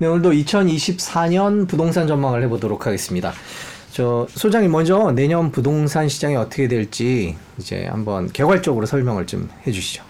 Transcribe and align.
네, 0.00 0.06
오늘도 0.06 0.32
2024년 0.32 1.68
부동산 1.68 2.06
전망을 2.06 2.42
해보도록 2.44 2.86
하겠습니다. 2.86 3.34
저 3.92 4.26
소장님 4.30 4.70
먼저 4.70 5.12
내년 5.14 5.52
부동산 5.52 6.08
시장이 6.08 6.36
어떻게 6.36 6.68
될지 6.68 7.36
이제 7.58 7.84
한번 7.84 8.32
개괄적으로 8.32 8.86
설명을 8.86 9.26
좀 9.26 9.50
해주시죠. 9.66 10.02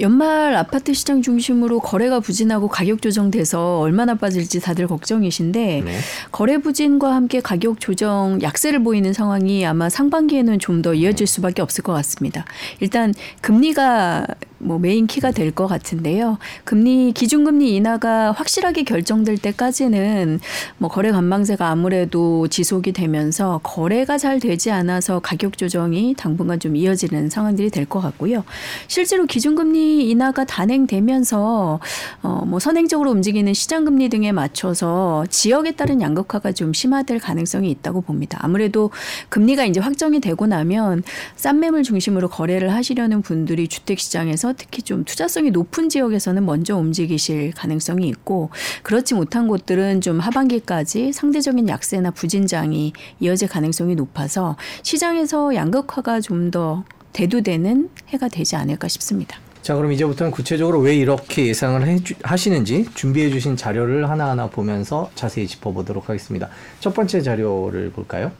연말 0.00 0.54
아파트 0.54 0.92
시장 0.92 1.22
중심으로 1.22 1.80
거래가 1.80 2.20
부진하고 2.20 2.68
가격 2.68 3.00
조정돼서 3.00 3.80
얼마나 3.80 4.14
빠질지 4.16 4.60
다들 4.60 4.86
걱정이신데 4.86 5.82
네. 5.82 5.98
거래 6.30 6.58
부진과 6.58 7.14
함께 7.14 7.40
가격 7.40 7.80
조정 7.80 8.38
약세를 8.42 8.82
보이는 8.82 9.14
상황이 9.14 9.64
아마 9.64 9.88
상반기에는 9.88 10.58
좀 10.58 10.82
더 10.82 10.92
이어질 10.92 11.26
수밖에 11.26 11.62
없을 11.62 11.82
것 11.82 11.94
같습니다. 11.94 12.44
일단 12.80 13.14
금리가 13.40 14.26
뭐 14.60 14.78
메인 14.78 15.06
키가 15.06 15.32
될 15.32 15.50
것 15.50 15.66
같은데요. 15.66 16.38
금리 16.64 17.12
기준금리 17.12 17.74
인하가 17.74 18.30
확실하게 18.30 18.84
결정될 18.84 19.36
때까지는 19.38 20.38
뭐 20.78 20.88
거래 20.88 21.10
관망세가 21.10 21.68
아무래도 21.68 22.46
지속이 22.46 22.92
되면서 22.92 23.58
거래가 23.64 24.16
잘 24.16 24.38
되지 24.38 24.70
않아서 24.70 25.18
가격 25.18 25.58
조정이 25.58 26.14
당분간 26.14 26.60
좀 26.60 26.76
이어지는 26.76 27.30
상황들이 27.30 27.70
될 27.70 27.86
것 27.86 28.00
같고요. 28.00 28.44
실제로 28.86 29.26
기준금리 29.26 30.08
인하가 30.10 30.44
단행되면서 30.44 31.80
어뭐 32.22 32.60
선행적으로 32.60 33.10
움직이는 33.10 33.52
시장금리 33.54 34.08
등에 34.10 34.30
맞춰서 34.30 35.24
지역에 35.30 35.72
따른 35.72 36.00
양극화가 36.00 36.52
좀 36.52 36.72
심화될 36.72 37.18
가능성이 37.18 37.70
있다고 37.70 38.02
봅니다. 38.02 38.38
아무래도 38.42 38.90
금리가 39.30 39.64
이제 39.64 39.80
확정이 39.80 40.20
되고 40.20 40.46
나면 40.46 41.02
싼 41.34 41.58
매물 41.58 41.82
중심으로 41.82 42.28
거래를 42.28 42.72
하시려는 42.72 43.22
분들이 43.22 43.66
주택 43.66 43.98
시장에서 43.98 44.49
특히 44.52 44.82
좀 44.82 45.04
투자성이 45.04 45.50
높은 45.50 45.88
지역에서는 45.88 46.44
먼저 46.44 46.76
움직이실 46.76 47.52
가능성이 47.52 48.08
있고 48.08 48.50
그렇지 48.82 49.14
못한 49.14 49.48
곳들은 49.48 50.00
좀 50.02 50.20
하반기까지 50.20 51.12
상대적인 51.12 51.68
약세나 51.68 52.10
부진장이 52.10 52.92
이어질 53.20 53.48
가능성이 53.48 53.94
높아서 53.94 54.56
시장에서 54.82 55.54
양극화가 55.54 56.20
좀 56.20 56.50
더 56.50 56.84
대두되는 57.12 57.90
해가 58.08 58.28
되지 58.28 58.56
않을까 58.56 58.88
싶습니다. 58.88 59.38
자, 59.62 59.74
그럼 59.74 59.92
이제부터는 59.92 60.30
구체적으로 60.30 60.78
왜 60.78 60.96
이렇게 60.96 61.46
예상을 61.46 61.86
해주, 61.86 62.14
하시는지 62.22 62.86
준비해 62.94 63.30
주신 63.30 63.56
자료를 63.56 64.08
하나하나 64.08 64.48
보면서 64.48 65.10
자세히 65.14 65.46
짚어보도록 65.46 66.08
하겠습니다. 66.08 66.48
첫 66.80 66.94
번째 66.94 67.20
자료를 67.20 67.90
볼까요? 67.90 68.32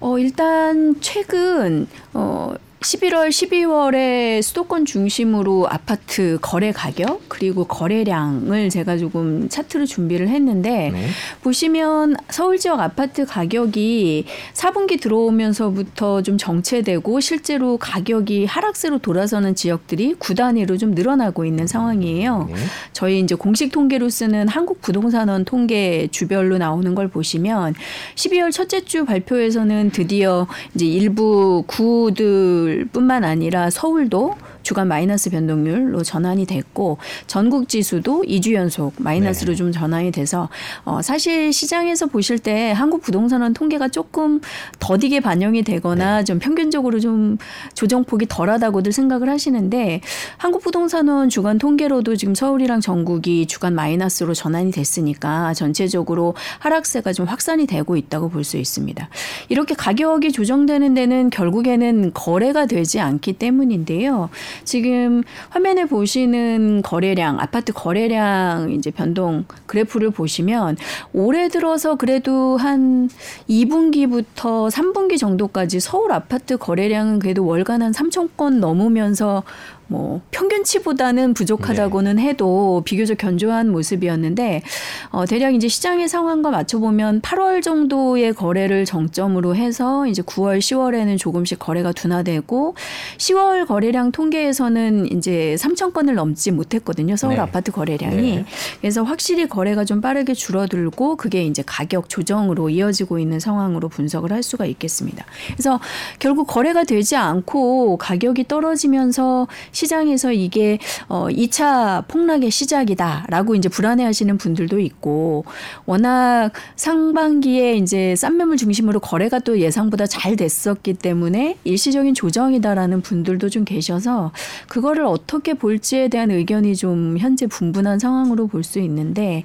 어, 0.00 0.18
일단 0.18 0.96
최근 1.00 1.86
어 2.14 2.54
11월, 2.80 3.28
12월에 3.28 4.40
수도권 4.40 4.86
중심으로 4.86 5.68
아파트 5.68 6.38
거래 6.40 6.72
가격 6.72 7.20
그리고 7.28 7.64
거래량을 7.64 8.70
제가 8.70 8.96
조금 8.96 9.50
차트로 9.50 9.84
준비를 9.84 10.28
했는데 10.28 10.90
네. 10.90 11.08
보시면 11.42 12.16
서울 12.30 12.58
지역 12.58 12.80
아파트 12.80 13.26
가격이 13.26 14.24
4분기 14.54 14.98
들어오면서부터 14.98 16.22
좀 16.22 16.38
정체되고 16.38 17.20
실제로 17.20 17.76
가격이 17.76 18.46
하락세로 18.46 18.98
돌아서는 18.98 19.54
지역들이 19.54 20.14
구 20.18 20.34
단위로 20.34 20.78
좀 20.78 20.92
늘어나고 20.92 21.44
있는 21.44 21.66
상황이에요. 21.66 22.48
네. 22.50 22.54
저희 22.94 23.20
이제 23.20 23.34
공식 23.34 23.72
통계로 23.72 24.08
쓰는 24.08 24.48
한국 24.48 24.80
부동산원 24.80 25.44
통계 25.44 26.08
주별로 26.10 26.56
나오는 26.56 26.94
걸 26.94 27.08
보시면 27.08 27.74
12월 28.14 28.50
첫째 28.50 28.80
주 28.86 29.04
발표에서는 29.04 29.90
드디어 29.90 30.46
이제 30.74 30.86
일부 30.86 31.64
구들 31.66 32.69
뿐만 32.92 33.24
아니라 33.24 33.70
서울도 33.70 34.36
주간 34.62 34.88
마이너스 34.88 35.30
변동률로 35.30 36.02
전환이 36.02 36.44
됐고 36.46 36.98
전국 37.26 37.68
지수도 37.68 38.22
2주 38.22 38.52
연속 38.52 38.92
마이너스로 38.98 39.52
네. 39.52 39.56
좀 39.56 39.72
전환이 39.72 40.12
돼서 40.12 40.48
어 40.84 41.00
사실 41.02 41.52
시장에서 41.52 42.06
보실 42.06 42.38
때 42.38 42.72
한국 42.72 43.00
부동산원 43.00 43.54
통계가 43.54 43.88
조금 43.88 44.40
더디게 44.78 45.20
반영이 45.20 45.62
되거나 45.62 46.18
네. 46.18 46.24
좀 46.24 46.38
평균적으로 46.38 47.00
좀 47.00 47.38
조정폭이 47.74 48.26
덜하다고들 48.28 48.92
생각을 48.92 49.30
하시는데 49.30 50.00
한국 50.36 50.62
부동산원 50.62 51.28
주간 51.28 51.58
통계로도 51.58 52.16
지금 52.16 52.34
서울이랑 52.34 52.80
전국이 52.80 53.46
주간 53.46 53.74
마이너스로 53.74 54.34
전환이 54.34 54.70
됐으니까 54.70 55.54
전체적으로 55.54 56.34
하락세가 56.58 57.12
좀 57.12 57.26
확산이 57.26 57.66
되고 57.66 57.96
있다고 57.96 58.28
볼 58.28 58.40
수 58.50 58.56
있습니다. 58.56 59.08
이렇게 59.48 59.74
가격이 59.74 60.32
조정되는 60.32 60.94
데는 60.94 61.30
결국에는 61.30 62.12
거래가 62.14 62.66
되지 62.66 63.00
않기 63.00 63.34
때문인데요. 63.34 64.28
지금 64.64 65.22
화면에 65.48 65.84
보시는 65.84 66.82
거래량, 66.82 67.38
아파트 67.40 67.72
거래량 67.72 68.70
이제 68.70 68.90
변동 68.90 69.44
그래프를 69.66 70.10
보시면 70.10 70.76
올해 71.12 71.48
들어서 71.48 71.96
그래도 71.96 72.56
한 72.56 73.08
2분기부터 73.48 74.70
3분기 74.70 75.18
정도까지 75.18 75.80
서울 75.80 76.12
아파트 76.12 76.56
거래량은 76.56 77.18
그래도 77.18 77.44
월간 77.44 77.82
한 77.82 77.92
3천 77.92 78.30
건 78.36 78.60
넘으면서 78.60 79.42
뭐 79.90 80.20
평균치보다는 80.30 81.34
부족하다고는 81.34 82.16
네. 82.16 82.22
해도 82.22 82.80
비교적 82.84 83.18
견조한 83.18 83.72
모습이었는데 83.72 84.62
어 85.10 85.26
대략 85.26 85.52
이제 85.52 85.66
시장의 85.66 86.08
상황과 86.08 86.50
맞춰 86.50 86.78
보면 86.78 87.20
8월 87.22 87.60
정도의 87.60 88.32
거래를 88.34 88.84
정점으로 88.84 89.56
해서 89.56 90.06
이제 90.06 90.22
9월, 90.22 90.60
10월에는 90.60 91.18
조금씩 91.18 91.58
거래가 91.58 91.90
둔화되고 91.90 92.76
10월 93.18 93.66
거래량 93.66 94.12
통계에서는 94.12 95.10
이제 95.10 95.56
3천 95.58 95.92
건을 95.92 96.14
넘지 96.14 96.52
못했거든요. 96.52 97.16
서울 97.16 97.34
네. 97.34 97.40
아파트 97.40 97.72
거래량이. 97.72 98.36
네. 98.36 98.44
그래서 98.80 99.02
확실히 99.02 99.48
거래가 99.48 99.84
좀 99.84 100.00
빠르게 100.00 100.34
줄어들고 100.34 101.16
그게 101.16 101.42
이제 101.44 101.64
가격 101.66 102.08
조정으로 102.08 102.70
이어지고 102.70 103.18
있는 103.18 103.40
상황으로 103.40 103.88
분석을 103.88 104.30
할 104.30 104.44
수가 104.44 104.66
있겠습니다. 104.66 105.24
그래서 105.48 105.80
결국 106.20 106.46
거래가 106.46 106.84
되지 106.84 107.16
않고 107.16 107.96
가격이 107.96 108.46
떨어지면서 108.46 109.48
시장에서 109.80 110.32
이게 110.32 110.78
어 111.08 111.26
2차 111.28 112.06
폭락의 112.08 112.50
시작이다라고 112.50 113.54
이제 113.54 113.68
불안해하시는 113.68 114.36
분들도 114.38 114.78
있고 114.80 115.44
워낙 115.86 116.50
상반기에 116.76 117.74
이제 117.76 118.14
싼 118.16 118.36
매물 118.36 118.56
중심으로 118.56 119.00
거래가 119.00 119.38
또 119.38 119.58
예상보다 119.58 120.06
잘 120.06 120.36
됐었기 120.36 120.94
때문에 120.94 121.56
일시적인 121.64 122.14
조정이다라는 122.14 123.00
분들도 123.00 123.48
좀 123.48 123.64
계셔서 123.64 124.32
그거를 124.68 125.04
어떻게 125.04 125.54
볼지에 125.54 126.08
대한 126.08 126.30
의견이 126.30 126.76
좀 126.76 127.16
현재 127.18 127.46
분분한 127.46 127.98
상황으로 127.98 128.46
볼 128.46 128.60
수 128.62 128.78
있는데 128.80 129.42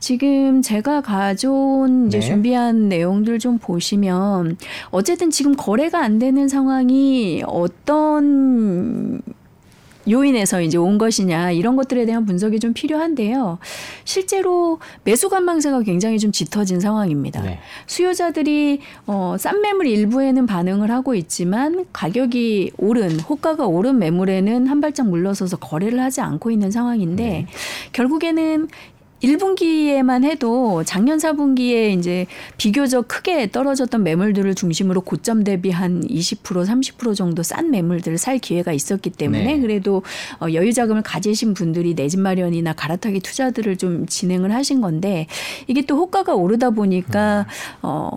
지금 0.00 0.60
제가 0.60 1.00
가져온 1.00 2.08
이제 2.08 2.18
네. 2.18 2.26
준비한 2.26 2.88
내용들 2.88 3.38
좀 3.38 3.58
보시면 3.58 4.56
어쨌든 4.90 5.30
지금 5.30 5.54
거래가 5.56 6.02
안 6.02 6.18
되는 6.18 6.48
상황이 6.48 7.42
어떤 7.46 9.22
요인에서 10.08 10.60
이제 10.60 10.78
온 10.78 10.98
것이냐 10.98 11.52
이런 11.52 11.76
것들에 11.76 12.06
대한 12.06 12.26
분석이 12.26 12.60
좀 12.60 12.72
필요한데요. 12.72 13.58
실제로 14.04 14.78
매수 15.04 15.28
관망세가 15.28 15.82
굉장히 15.82 16.18
좀 16.18 16.32
짙어진 16.32 16.80
상황입니다. 16.80 17.42
네. 17.42 17.58
수요자들이 17.86 18.80
어, 19.06 19.36
싼 19.38 19.60
매물 19.60 19.86
일부에는 19.86 20.46
반응을 20.46 20.90
하고 20.90 21.14
있지만 21.14 21.86
가격이 21.92 22.72
오른 22.78 23.18
호가가 23.20 23.66
오른 23.66 23.98
매물에는 23.98 24.66
한 24.66 24.80
발짝 24.80 25.08
물러서서 25.08 25.56
거래를 25.56 26.00
하지 26.00 26.20
않고 26.20 26.50
있는 26.50 26.70
상황인데 26.70 27.22
네. 27.22 27.46
결국에는 27.92 28.68
1분기에만 29.22 30.24
해도 30.24 30.82
작년 30.84 31.18
4분기에 31.18 31.98
이제 31.98 32.26
비교적 32.56 33.08
크게 33.08 33.50
떨어졌던 33.50 34.02
매물들을 34.02 34.54
중심으로 34.54 35.02
고점 35.02 35.44
대비 35.44 35.70
한 35.70 36.02
20% 36.06 36.42
30% 36.66 37.14
정도 37.14 37.42
싼 37.42 37.70
매물들을 37.70 38.18
살 38.18 38.38
기회가 38.38 38.72
있었기 38.72 39.10
때문에 39.10 39.44
네. 39.54 39.60
그래도 39.60 40.02
어, 40.40 40.46
여유 40.52 40.72
자금을 40.72 41.02
가지신 41.02 41.54
분들이 41.54 41.94
내 41.94 42.06
집 42.08 42.20
마련이나 42.20 42.72
갈아타기 42.72 43.20
투자들을 43.20 43.76
좀 43.78 44.06
진행을 44.06 44.54
하신 44.54 44.80
건데 44.80 45.26
이게 45.66 45.82
또 45.82 45.96
호가가 45.96 46.34
오르다 46.34 46.70
보니까 46.70 47.46
음. 47.48 47.80
어 47.82 48.10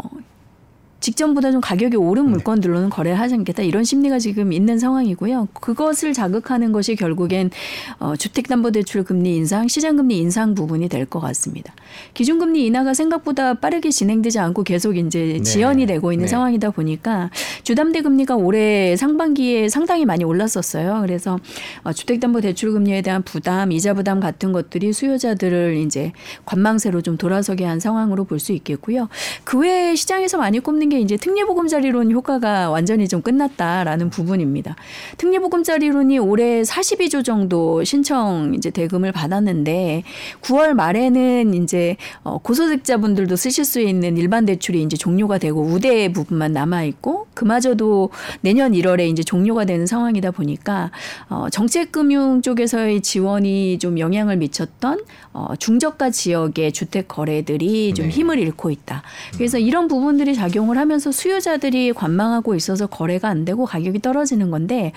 직전보다 0.99 1.51
좀 1.51 1.61
가격이 1.61 1.97
오른 1.97 2.25
네. 2.25 2.31
물건들로는 2.31 2.89
거래를 2.89 3.19
하지 3.19 3.35
않겠다 3.35 3.63
이런 3.63 3.83
심리가 3.83 4.19
지금 4.19 4.51
있는 4.51 4.79
상황이고요. 4.79 5.47
그것을 5.53 6.13
자극하는 6.13 6.71
것이 6.71 6.95
결국엔 6.95 7.51
어, 7.99 8.15
주택담보대출 8.15 9.03
금리 9.03 9.35
인상, 9.37 9.67
시장금리 9.67 10.17
인상 10.17 10.55
부분이 10.55 10.89
될 10.89 11.09
것 11.09 11.19
같습니다. 11.21 11.73
기준금리 12.13 12.65
인하가 12.65 12.93
생각보다 12.93 13.55
빠르게 13.55 13.89
진행되지 13.89 14.37
않고 14.39 14.63
계속 14.63 14.97
이제 14.97 15.37
네. 15.37 15.41
지연이 15.41 15.85
되고 15.85 16.11
있는 16.11 16.25
네. 16.25 16.29
상황이다 16.29 16.71
보니까 16.71 17.29
주담대 17.63 18.01
금리가 18.01 18.35
올해 18.35 18.95
상반기에 18.95 19.69
상당히 19.69 20.05
많이 20.05 20.23
올랐었어요. 20.23 20.99
그래서 21.01 21.39
어, 21.83 21.93
주택담보대출 21.93 22.73
금리에 22.73 23.01
대한 23.01 23.23
부담, 23.23 23.71
이자 23.71 23.93
부담 23.93 24.19
같은 24.19 24.51
것들이 24.51 24.93
수요자들을 24.93 25.77
이제 25.77 26.11
관망세로 26.45 27.01
좀 27.01 27.17
돌아서게 27.17 27.65
한 27.65 27.79
상황으로 27.79 28.25
볼 28.25 28.39
수 28.39 28.53
있겠고요. 28.53 29.09
그 29.43 29.57
외에 29.59 29.95
시장에서 29.95 30.37
많이 30.37 30.59
꼽는 30.59 30.88
하는 30.89 30.97
게 30.97 30.99
이제 30.99 31.15
특례보금자리론 31.15 32.11
효과가 32.11 32.71
완전히 32.71 33.07
좀 33.07 33.21
끝났다라는 33.21 34.09
부분입니다. 34.09 34.75
특례보금자리론이 35.17 36.17
올해 36.17 36.63
42조 36.63 37.23
정도 37.23 37.83
신청 37.83 38.53
이제 38.55 38.71
대금을 38.71 39.11
받았는데 39.11 40.03
9월 40.41 40.73
말에는 40.73 41.53
이제 41.53 41.95
어, 42.23 42.39
고소득자분들도 42.39 43.35
쓰실 43.35 43.63
수 43.65 43.79
있는 43.79 44.17
일반 44.17 44.45
대출이 44.45 44.81
이제 44.81 44.97
종료가 44.97 45.37
되고 45.37 45.61
우대 45.61 46.11
부분만 46.11 46.53
남아 46.53 46.83
있고 46.83 47.27
그마저도 47.35 48.09
내년 48.41 48.73
1월에 48.73 49.07
이제 49.09 49.23
종료가 49.23 49.65
되는 49.65 49.85
상황이다 49.85 50.31
보니까 50.31 50.91
어, 51.29 51.47
정책금융 51.51 52.41
쪽에서의 52.41 53.01
지원이 53.01 53.77
좀 53.77 53.99
영향을 53.99 54.37
미쳤던 54.37 54.99
어, 55.33 55.53
중저가 55.57 56.09
지역의 56.09 56.71
주택 56.71 57.07
거래들이 57.07 57.93
좀 57.93 58.07
네. 58.07 58.11
힘을 58.11 58.39
잃고 58.39 58.71
있다. 58.71 59.03
그래서 59.37 59.59
이런 59.59 59.87
부분들이 59.87 60.33
작용을 60.33 60.78
하면서 60.79 61.11
수요자들이 61.11 61.93
관망하고 61.93 62.55
있어서 62.55 62.87
거래가 62.87 63.27
안 63.29 63.45
되고 63.45 63.65
가격이 63.65 63.99
떨어지는 63.99 64.49
건데 64.49 64.93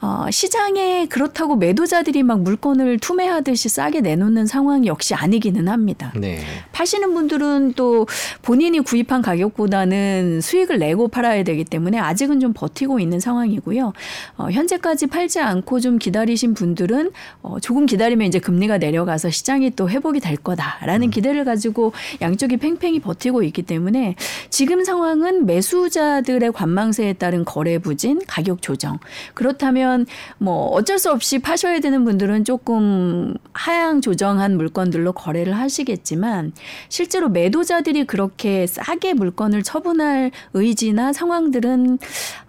어, 0.00 0.30
시장에 0.30 1.06
그렇다고 1.06 1.56
매도자들이 1.56 2.22
막 2.22 2.42
물건을 2.42 2.98
투매하듯이 2.98 3.70
싸게 3.70 4.02
내놓는 4.02 4.46
상황이 4.46 4.86
역시 4.86 5.14
아니기는 5.14 5.66
합니다. 5.66 6.12
네. 6.14 6.40
파시는 6.72 7.14
분들은 7.14 7.72
또 7.74 8.06
본인이 8.42 8.80
구입한 8.80 9.22
가격보다는 9.22 10.42
수익을 10.42 10.78
내고 10.78 11.08
팔아야 11.08 11.42
되기 11.42 11.64
때문에 11.64 11.98
아직은 11.98 12.40
좀 12.40 12.52
버티고 12.52 13.00
있는 13.00 13.18
상황이고요. 13.18 13.94
어, 14.36 14.50
현재까지 14.50 15.06
팔지 15.06 15.40
않고 15.40 15.80
좀 15.80 15.98
기다리신 15.98 16.52
분들은 16.52 17.10
어, 17.40 17.58
조금 17.60 17.86
기다리면 17.86 18.26
이제 18.26 18.38
금리가 18.38 18.76
내려가서 18.76 19.30
시장이 19.30 19.70
또 19.70 19.88
회복이 19.88 20.20
될 20.20 20.36
거다라는 20.36 21.08
기대를 21.10 21.44
가지고 21.44 21.92
양쪽이 22.20 22.58
팽팽히 22.58 23.00
버티고 23.00 23.42
있기 23.44 23.62
때문에 23.62 24.16
지금 24.50 24.84
상황 24.84 25.13
은 25.22 25.46
매수자들의 25.46 26.52
관망세에 26.52 27.14
따른 27.14 27.44
거래 27.44 27.78
부진, 27.78 28.20
가격 28.26 28.62
조정. 28.62 28.98
그렇다면 29.34 30.06
뭐 30.38 30.68
어쩔 30.68 30.98
수 30.98 31.10
없이 31.10 31.38
파셔야 31.38 31.80
되는 31.80 32.04
분들은 32.04 32.44
조금 32.44 33.34
하향 33.52 34.00
조정한 34.00 34.56
물건들로 34.56 35.12
거래를 35.12 35.56
하시겠지만 35.56 36.52
실제로 36.88 37.28
매도자들이 37.28 38.04
그렇게 38.04 38.66
싸게 38.66 39.14
물건을 39.14 39.62
처분할 39.62 40.30
의지나 40.52 41.12
상황들은 41.12 41.98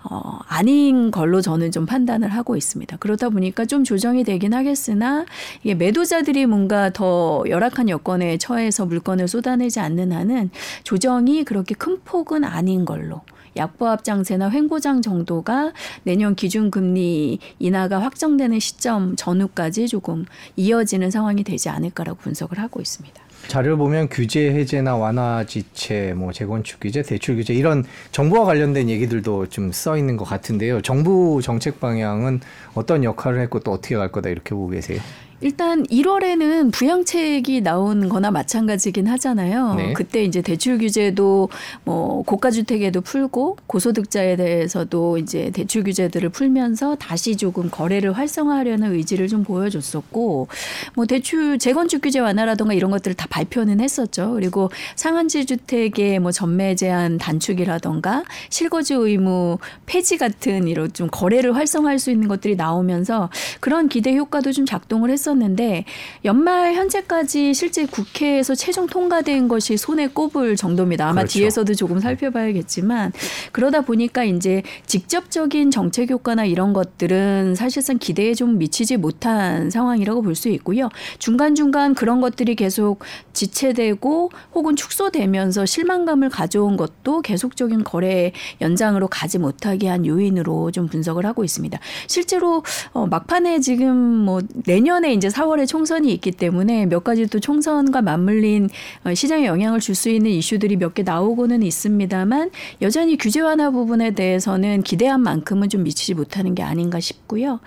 어, 0.10 0.40
아닌 0.48 1.10
걸로 1.10 1.42
저는 1.42 1.72
좀 1.72 1.86
판단을 1.86 2.30
하고 2.30 2.56
있습니다. 2.56 2.98
그러다 2.98 3.30
보니까 3.30 3.66
좀 3.66 3.84
조정이 3.84 4.24
되긴 4.24 4.54
하겠으나 4.54 5.25
이게 5.63 5.74
매도자들이 5.74 6.46
뭔가 6.46 6.92
더 6.92 7.44
열악한 7.48 7.90
여건에 7.90 8.38
처해서 8.38 8.86
물건을 8.86 9.28
쏟아내지 9.28 9.80
않는 9.80 10.12
한은 10.12 10.52
조정이 10.84 11.44
그렇게 11.44 11.74
큰 11.75 12.00
폭은 12.04 12.44
아닌 12.44 12.86
걸로. 12.86 13.22
약보합 13.57 14.04
장세나 14.04 14.50
횡보장 14.50 15.02
정도가 15.02 15.72
내년 16.04 16.36
기준금리 16.36 17.40
인하가 17.60 18.02
확정되는 18.02 18.60
시점 18.60 19.16
전후까지 19.16 19.88
조금 19.88 20.25
이어지는 20.57 21.10
상황이 21.10 21.44
되지 21.44 21.69
않을까라고 21.69 22.19
분석을 22.19 22.60
하고 22.60 22.81
있습니다. 22.81 23.25
자료를 23.47 23.77
보면 23.77 24.09
규제 24.09 24.51
해제나 24.51 24.95
완화 24.95 25.44
지체, 25.45 26.13
뭐 26.15 26.31
재건축 26.31 26.80
규제, 26.80 27.01
대출 27.01 27.36
규제 27.36 27.53
이런 27.53 27.83
정부와 28.12 28.45
관련된 28.45 28.89
얘기들도 28.89 29.47
좀 29.50 29.71
써 29.71 29.97
있는 29.97 30.15
것 30.18 30.25
같은데요. 30.25 30.81
정부 30.81 31.42
정책 31.44 31.80
방향은 31.80 32.39
어떤 32.75 33.03
역할을 33.03 33.39
했고 33.42 33.59
또 33.59 33.71
어떻게 33.71 33.95
갈 33.95 34.12
거다 34.12 34.30
이렇게 34.30 34.51
보고 34.51 34.69
계세요? 34.69 35.00
일단 35.42 35.84
1월에는 35.84 36.72
부양책이 36.72 37.62
나온 37.62 38.08
거나 38.08 38.32
마찬가지긴 38.32 39.08
하잖아요. 39.08 39.76
네. 39.76 39.94
그때 39.94 40.24
이제 40.24 40.42
대출 40.42 40.78
규제도 40.78 41.50
뭐 41.84 42.24
고가 42.24 42.52
주택에도 42.52 43.02
풀고 43.02 43.58
고소득자에 43.68 44.38
대해서도 44.38 45.18
이제 45.18 45.52
대출 45.52 45.84
규제들을 45.84 46.30
풀면서 46.30 46.96
다시 46.96 47.36
조금 47.36 47.70
거래를 47.70 48.14
활성화하려는 48.14 48.94
의지를 48.94 49.28
좀 49.28 49.44
보여줬었고 49.44 50.48
뭐 50.96 51.06
대출 51.06 51.60
재건축 51.60 52.02
규제 52.02 52.20
완화라던가 52.20 52.74
이런 52.74 52.90
것들을 52.92 53.16
다 53.16 53.28
발표는 53.30 53.81
했었죠. 53.81 54.31
그리고 54.34 54.70
상한제 54.96 55.46
주택의 55.46 56.20
뭐 56.20 56.31
전매 56.31 56.76
제한 56.76 57.18
단축이라던가 57.18 58.24
실거주 58.50 58.96
의무 58.96 59.58
폐지 59.86 60.18
같은 60.18 60.68
이런 60.68 60.94
좀 60.94 61.10
거래를 61.12 61.56
활성화할 61.56 62.00
수 62.00 62.10
있는 62.10 62.30
것들이 62.30 62.56
나오면서 62.56 63.30
그런 63.60 63.90
기대 63.90 64.16
효과도 64.16 64.54
좀 64.54 64.66
작동을 64.66 65.10
했었 65.10 65.25
는데 65.33 65.86
연말 66.24 66.75
현재까지 66.75 67.54
실제 67.54 67.86
국회에서 67.86 68.54
최종 68.54 68.86
통과된 68.86 69.48
것이 69.48 69.77
손에 69.77 70.07
꼽을 70.07 70.56
정도입니다. 70.56 71.06
아마 71.06 71.22
그렇죠. 71.22 71.39
뒤에서도 71.39 71.74
조금 71.74 72.00
살펴봐야겠지만 72.00 73.12
그러다 73.51 73.81
보니까 73.81 74.24
이제 74.24 74.62
직접적인 74.86 75.72
정책 75.72 76.12
효과나 76.12 76.45
이런 76.45 76.74
것들은 76.74 77.56
사실상 77.56 77.98
기대에 77.98 78.36
좀 78.36 78.57
미치지 78.60 78.98
못한 78.98 79.72
상황이라고 79.72 80.22
볼 80.22 80.36
수 80.36 80.50
있고요. 80.50 80.89
중간중간 81.18 81.95
그런 81.95 82.21
것들이 82.21 82.56
계속 82.56 83.00
지체되고 83.33 84.31
혹은 84.54 84.75
축소되면서 84.75 85.66
실망감을 85.66 86.30
가져온 86.30 86.78
것도 86.78 87.21
계속적인 87.21 87.83
거래 87.83 88.31
연장으로 88.62 89.07
가지 89.07 89.39
못하게 89.39 89.88
한 89.88 90.06
요인으로 90.06 90.71
좀 90.71 90.88
분석을 90.88 91.25
하고 91.25 91.44
있습니다. 91.44 91.80
실제로 92.07 92.63
어, 92.92 93.07
막판에 93.07 93.60
지금 93.62 93.95
뭐 93.98 94.42
내년에 94.66 95.13
이제 95.16 95.28
4월에 95.30 95.68
총선이 95.68 96.14
있기 96.14 96.32
때문에 96.32 96.86
몇 96.86 97.04
가지 97.04 97.26
또 97.28 97.40
총선과 97.40 98.02
맞물린 98.02 98.70
어, 99.06 99.14
시장에 99.14 99.46
영향을 99.48 99.80
줄 99.80 99.96
수 99.96 100.10
있는 100.10 100.30
이슈들이 100.32 100.76
몇 100.78 100.94
개 100.94 101.04
나오고는 101.04 101.64
있습니다만 101.64 102.52
여전히 102.82 103.18
규제 103.18 103.40
완화 103.42 103.70
부분에 103.72 104.12
대해서는 104.12 104.84
기대한 104.84 105.22
만큼은 105.22 105.70
좀 105.70 105.84
미치지 105.84 106.14
못하는 106.14 106.54
게 106.56 106.64
아닌가 106.64 107.00
싶고요. 107.00 107.60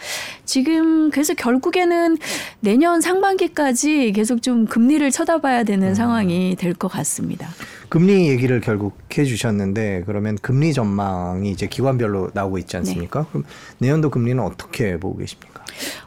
지금 0.44 1.10
그래서 1.10 1.34
결국에는 1.34 2.16
내년 2.60 3.00
상반기까지 3.00 4.12
계속 4.12 4.42
좀 4.42 4.66
금리를 4.66 5.10
쳐다봐야 5.10 5.64
되는 5.64 5.94
상황이 5.94 6.54
될 6.56 6.74
것 6.74 6.88
같습니다. 6.88 7.48
금리 7.88 8.28
얘기를 8.28 8.60
결국 8.60 8.96
해 9.16 9.24
주셨는데 9.24 10.02
그러면 10.06 10.36
금리 10.42 10.72
전망이 10.72 11.50
이제 11.50 11.66
기관별로 11.66 12.30
나오고 12.34 12.58
있지 12.58 12.76
않습니까? 12.76 13.26
그럼 13.30 13.44
내년도 13.78 14.10
금리는 14.10 14.40
어떻게 14.42 14.98
보고 15.00 15.16
계십니까? 15.16 15.57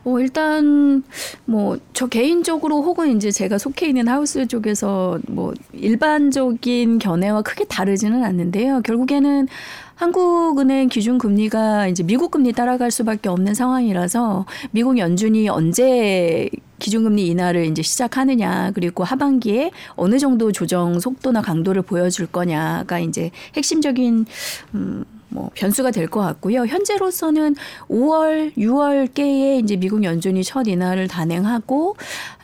어, 0.03 0.19
일단 0.19 1.03
뭐 1.45 1.77
저 2.01 2.07
개인적으로 2.07 2.81
혹은 2.81 3.15
이제 3.15 3.29
제가 3.29 3.59
속해 3.59 3.85
있는 3.85 4.07
하우스 4.07 4.47
쪽에서 4.47 5.19
뭐 5.27 5.53
일반적인 5.71 6.97
견해와 6.97 7.43
크게 7.43 7.65
다르지는 7.65 8.23
않는데요. 8.23 8.81
결국에는 8.81 9.47
한국은행 9.93 10.89
기준 10.89 11.19
금리가 11.19 11.87
이제 11.89 12.01
미국 12.01 12.31
금리 12.31 12.53
따라갈 12.53 12.89
수밖에 12.89 13.29
없는 13.29 13.53
상황이라서 13.53 14.47
미국 14.71 14.97
연준이 14.97 15.47
언제 15.47 16.49
기준금리 16.79 17.27
인하를 17.27 17.65
이제 17.67 17.83
시작하느냐 17.83 18.71
그리고 18.73 19.03
하반기에 19.03 19.69
어느 19.95 20.17
정도 20.17 20.51
조정 20.51 20.99
속도나 20.99 21.43
강도를 21.43 21.83
보여줄 21.83 22.25
거냐가 22.25 22.97
이제 22.97 23.29
핵심적인 23.55 24.25
음. 24.73 25.05
뭐 25.31 25.49
변수가 25.55 25.91
될 25.91 26.07
것 26.11 26.19
같고요. 26.19 26.65
현재로서는 26.65 27.55
5월, 27.89 28.55
6월께에 28.57 29.63
이제 29.63 29.77
미국 29.77 30.03
연준이 30.03 30.43
첫 30.43 30.67
인하를 30.67 31.07
단행하고 31.07 31.95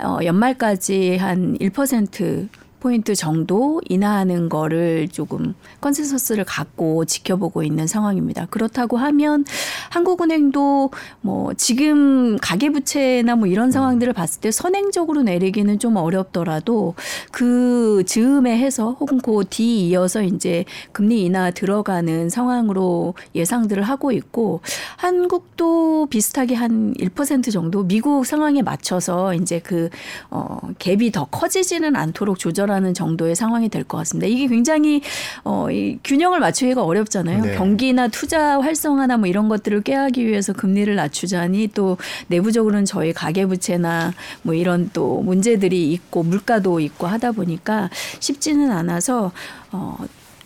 어, 0.03 0.19
연말까지 0.23 1.17
한 1.17 1.57
1% 1.57 2.47
포인트 2.79 3.15
정도 3.15 3.81
인하하는 3.89 4.49
거를 4.49 5.07
조금 5.09 5.55
컨센서스를 5.81 6.43
갖고 6.43 7.05
지켜보고 7.05 7.63
있는 7.63 7.87
상황입니다. 7.87 8.45
그렇다고 8.49 8.97
하면 8.97 9.45
한국은행도 9.89 10.91
뭐 11.21 11.53
지금 11.55 12.37
가계부채나 12.37 13.35
뭐 13.35 13.47
이런 13.47 13.71
상황들을 13.71 14.13
봤을 14.13 14.41
때 14.41 14.51
선행적으로 14.51 15.23
내리기는 15.23 15.79
좀 15.79 15.95
어렵더라도 15.95 16.93
그 17.31 18.03
즈음에 18.05 18.57
해서 18.57 18.95
혹은 18.99 19.19
그 19.19 19.47
뒤 19.49 19.87
이어서 19.87 20.21
이제 20.21 20.65
금리 20.91 21.23
인하 21.23 21.51
들어가는 21.51 22.29
상황으로 22.29 23.13
예상들을 23.35 23.83
하고 23.83 24.11
있고 24.11 24.61
한국도 24.97 26.07
비슷하게 26.09 26.55
한 26.55 26.93
1% 26.95 27.51
정도 27.51 27.83
미국 27.83 28.25
상황에 28.25 28.61
맞춰서 28.61 29.33
이제 29.33 29.59
그 29.59 29.89
어, 30.29 30.59
갭이 30.79 31.13
더 31.13 31.25
커지지는 31.25 31.95
않도록 31.95 32.39
조절 32.39 32.66
하는 32.71 32.93
정도의 32.93 33.35
상황이 33.35 33.69
될 33.69 33.83
것 33.87 33.97
같습니다. 33.99 34.27
이게 34.27 34.47
굉장히 34.47 35.01
어, 35.43 35.71
이 35.71 35.97
균형을 36.03 36.39
맞추기가 36.39 36.83
어렵잖아요. 36.83 37.41
네. 37.43 37.55
경기나 37.55 38.09
투자 38.09 38.59
활성화나 38.59 39.17
뭐 39.17 39.27
이런 39.27 39.47
것들을 39.49 39.81
꾀하기 39.81 40.25
위해서 40.27 40.51
금리를 40.53 40.93
낮추자니 40.93 41.69
또 41.73 41.97
내부적으로는 42.27 42.85
저희 42.85 43.13
가계부채나 43.13 44.13
뭐 44.41 44.53
이런 44.53 44.89
또 44.93 45.21
문제들이 45.21 45.91
있고 45.93 46.23
물가도 46.23 46.79
있고 46.81 47.07
하다 47.07 47.31
보니까 47.31 47.89
쉽지는 48.19 48.71
않아서 48.71 49.31
어, 49.71 49.97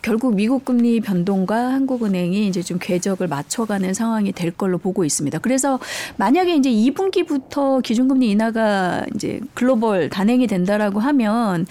결국 0.04 0.34
미국 0.34 0.66
금리 0.66 1.00
변동과 1.00 1.74
한국은행이 1.74 2.48
이제 2.48 2.64
좀 2.64 2.80
궤적을 2.82 3.28
맞춰가는 3.28 3.94
상황이 3.94 4.32
될 4.32 4.50
걸로 4.50 4.80
보고 4.80 5.06
있습니다. 5.06 5.38
그래서 5.40 5.80
만약에 6.18 6.56
이제 6.56 6.72
2분기부터 6.72 7.84
기준금리 7.84 8.30
인하가 8.32 9.06
이제 9.14 9.40
글로벌 9.54 10.10
단행이 10.10 10.48
된다라고 10.48 11.00
하면 11.00 11.68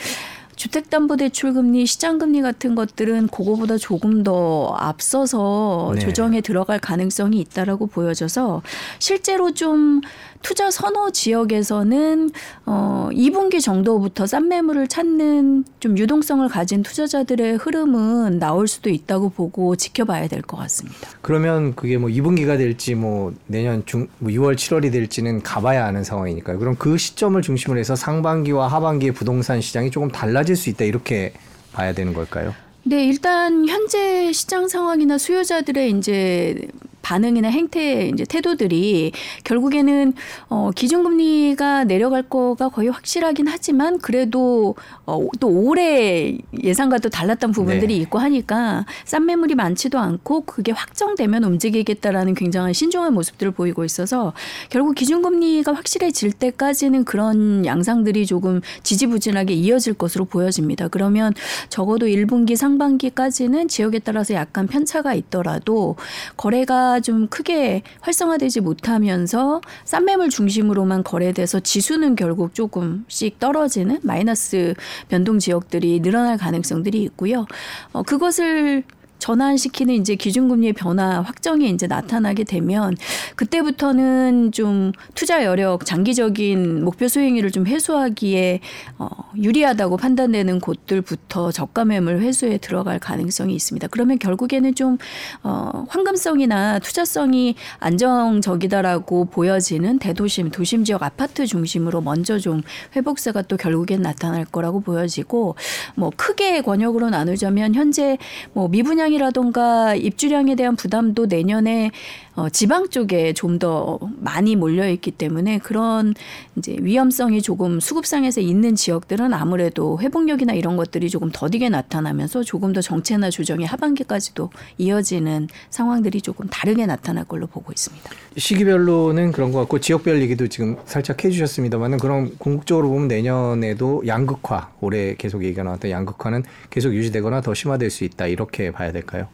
주택담보대출금리, 0.61 1.87
시장금리 1.87 2.43
같은 2.43 2.75
것들은 2.75 3.29
그거보다 3.29 3.79
조금 3.79 4.23
더 4.23 4.75
앞서서 4.79 5.93
네. 5.95 6.00
조정에 6.00 6.43
들어갈 6.43 6.79
가능성이 6.79 7.40
있다라고 7.40 7.87
보여져서 7.87 8.61
실제로 8.99 9.52
좀 9.52 10.02
투자 10.43 10.71
선호 10.71 11.11
지역에서는 11.11 12.31
어 12.64 13.09
2분기 13.12 13.61
정도부터 13.62 14.26
싼 14.26 14.49
매물을 14.49 14.88
찾는 14.88 15.64
좀 15.81 15.99
유동성을 15.99 16.47
가진 16.49 16.83
투자자들의 16.83 17.57
흐름은 17.57 18.38
나올 18.38 18.67
수도 18.67 18.88
있다고 18.88 19.31
보고 19.31 19.76
지켜봐야 19.76 20.29
될 20.29 20.40
것 20.40 20.57
같습니다. 20.57 20.97
그러면 21.21 21.75
그게 21.75 21.99
뭐 21.99 22.09
2분기가 22.09 22.57
될지 22.57 22.95
뭐 22.95 23.35
내년 23.47 23.85
중, 23.85 24.09
뭐 24.19 24.33
6월, 24.33 24.57
7월이 24.57 24.90
될지는 24.90 25.43
가봐야 25.43 25.85
아는 25.85 26.02
상황이니까요. 26.02 26.59
그럼 26.59 26.76
그 26.79 26.97
시점을 26.97 27.40
중심으로 27.43 27.79
해서 27.79 27.95
상반기와 27.95 28.67
하반기의 28.69 29.12
부동산 29.12 29.61
시장이 29.61 29.90
조금 29.90 30.11
달라질 30.11 30.50
수 30.57 30.71
있다 30.71 30.85
이렇게 30.85 31.33
봐야 31.73 31.92
되는 31.92 32.12
걸까요? 32.12 32.54
네, 32.83 33.04
일단 33.04 33.69
현재 33.69 34.33
시장 34.33 34.69
상황이나 34.69 35.19
수요자들의 35.19 35.90
이제 35.90 36.69
반응이나 37.02 37.49
행태 37.49 38.09
이제 38.09 38.25
태도들이 38.25 39.12
결국에는 39.45 40.12
어 40.49 40.71
기준금리가 40.75 41.85
내려갈 41.85 42.23
거가 42.23 42.69
거의 42.69 42.88
확실하긴 42.88 43.49
하지만 43.49 43.99
그래도 43.99 44.75
어또 45.04 45.49
올해 45.49 46.38
예상과 46.62 46.99
또 46.99 47.09
달랐던 47.09 47.52
부분들이 47.52 47.95
네. 47.95 48.00
있고 48.02 48.19
하니까 48.19 48.87
싼 49.04 49.26
매물이 49.26 49.54
많지도 49.54 49.99
않고 49.99 50.42
그게 50.42 50.73
확정되면 50.73 51.45
움직이겠다라는 51.45 52.35
굉장한 52.35 52.73
신중한 52.73 53.14
모습들을 53.14 53.52
보이고 53.52 53.85
있어서 53.85 54.33
결국 54.69 54.95
기준금리가 54.95 55.73
확실해질 55.73 56.33
때까지는 56.33 57.04
그런 57.04 57.64
양상들이 57.66 58.26
조금 58.26 58.61
지지부진하게 58.83 59.54
이어질 59.54 59.95
것으로 59.95 60.25
보여집니다. 60.25 60.88
그러면 60.88 61.35
적어도 61.69 62.07
1분기 62.07 62.57
상반기까지는 62.57 63.69
지역에 63.69 63.99
따라서 63.99 64.35
약간 64.35 64.66
편차가 64.66 65.14
있더라도 65.14 65.97
거래가 66.37 66.90
좀 66.99 67.29
크게 67.29 67.83
활성화되지 68.01 68.61
못하면서 68.63 69.61
싼 69.85 70.05
매물 70.05 70.31
중심으로만 70.31 71.05
거래돼서 71.05 71.61
지수는 71.61 72.17
결국 72.17 72.55
조금씩 72.55 73.39
떨어지는 73.39 74.01
마이너스 74.03 74.75
변동 75.09 75.39
지역들이 75.39 76.01
늘어날 76.01 76.37
가능성들이 76.37 77.01
있고요. 77.05 77.47
어, 77.93 78.03
그것을 78.03 78.83
전환시키는 79.21 79.95
이제 79.95 80.17
기준금리의 80.17 80.73
변화 80.73 81.21
확정이 81.21 81.71
이제 81.71 81.87
나타나게 81.87 82.45
되면 82.45 82.97
그때부터는 83.37 84.50
좀 84.53 84.93
투자 85.15 85.45
여력 85.45 85.85
장기적인 85.85 86.85
목표 86.85 87.07
수익률을 87.07 87.53
좀 87.53 87.67
해소하기에 87.67 88.61
어, 88.99 89.09
유리하다고 89.37 89.99
판단되는 89.99 90.59
곳들부터 90.61 91.53
저가 91.53 91.85
매물 91.85 92.21
회수에 92.21 92.59
들어갈 92.59 92.99
가능성이 92.99 93.55
있습니다. 93.55 93.87
그러면 93.89 94.19
결국에는 94.19 94.75
좀 94.75 94.99
어, 95.43 95.85
황금성이나 95.89 96.79
투자성이 96.79 97.55
안정적이다라고 97.79 99.27
보여지는 99.27 99.99
대도심 99.99 100.50
도심 100.50 100.85
지역 100.85 101.03
아파트 101.03 101.47
중심으로 101.47 102.00
먼저 102.00 102.39
좀 102.39 102.62
회복세가 102.97 103.43
또 103.43 103.57
결국엔 103.57 104.00
나타날 104.00 104.47
거라고 104.47 104.81
보여지고 104.81 105.57
뭐 105.95 106.11
크게 106.17 106.62
권역으로 106.62 107.11
나누자면 107.11 107.75
현재 107.75 108.17
뭐 108.55 108.69
미분양 108.69 109.10
이라던가 109.12 109.95
입주량에 109.95 110.55
대한 110.55 110.76
부담도 110.76 111.26
내년에 111.26 111.90
어, 112.37 112.49
지방 112.49 112.88
쪽에 112.88 113.33
좀 113.35 113.61
더 113.61 113.99
많이 114.17 114.57
몰려 114.57 114.88
있기 114.88 115.11
때문에 115.11 115.59
그런 115.59 116.14
이제 116.57 116.76
위험성이 116.81 117.43
조금 117.43 117.79
수급상에서 117.79 118.40
있는 118.40 118.75
지역들은 118.75 119.35
아무래도 119.35 120.00
회복력이나 120.00 120.55
이런 120.55 120.79
것들이 120.79 121.11
조금 121.11 121.29
더디게 121.31 121.69
나타나면서 121.69 122.43
조금 122.43 122.73
더 122.73 122.81
정체나 122.81 123.29
조정이 123.29 123.67
하반기까지도 123.67 124.49
이어지는 124.79 125.49
상황들이 125.69 126.23
조금 126.23 126.49
다르게 126.49 126.87
나타날 126.87 127.25
걸로 127.25 127.47
보고 127.47 127.71
있습니다. 127.71 128.11
시기별로는 128.37 129.33
그런 129.33 129.52
것 129.52 129.59
같고 129.61 129.81
지역별 129.81 130.23
얘기도 130.23 130.49
지금 130.49 130.76
살짝 130.87 131.23
해주셨습니다만은 131.23 131.99
그럼 131.99 132.31
궁극적으로 132.38 132.88
보면 132.88 133.09
내년에도 133.09 134.02
양극화 134.07 134.71
올해 134.81 135.14
계속 135.17 135.45
얘기가 135.45 135.64
나왔던 135.64 135.90
양극화는 135.90 136.45
계속 136.71 136.95
유지되거나 136.95 137.43
더 137.43 137.52
심화될 137.52 137.90
수 137.90 138.05
있다 138.05 138.26
이렇게 138.26 138.71
봐야 138.71 138.90
될 138.93 139.00
까요? 139.02 139.28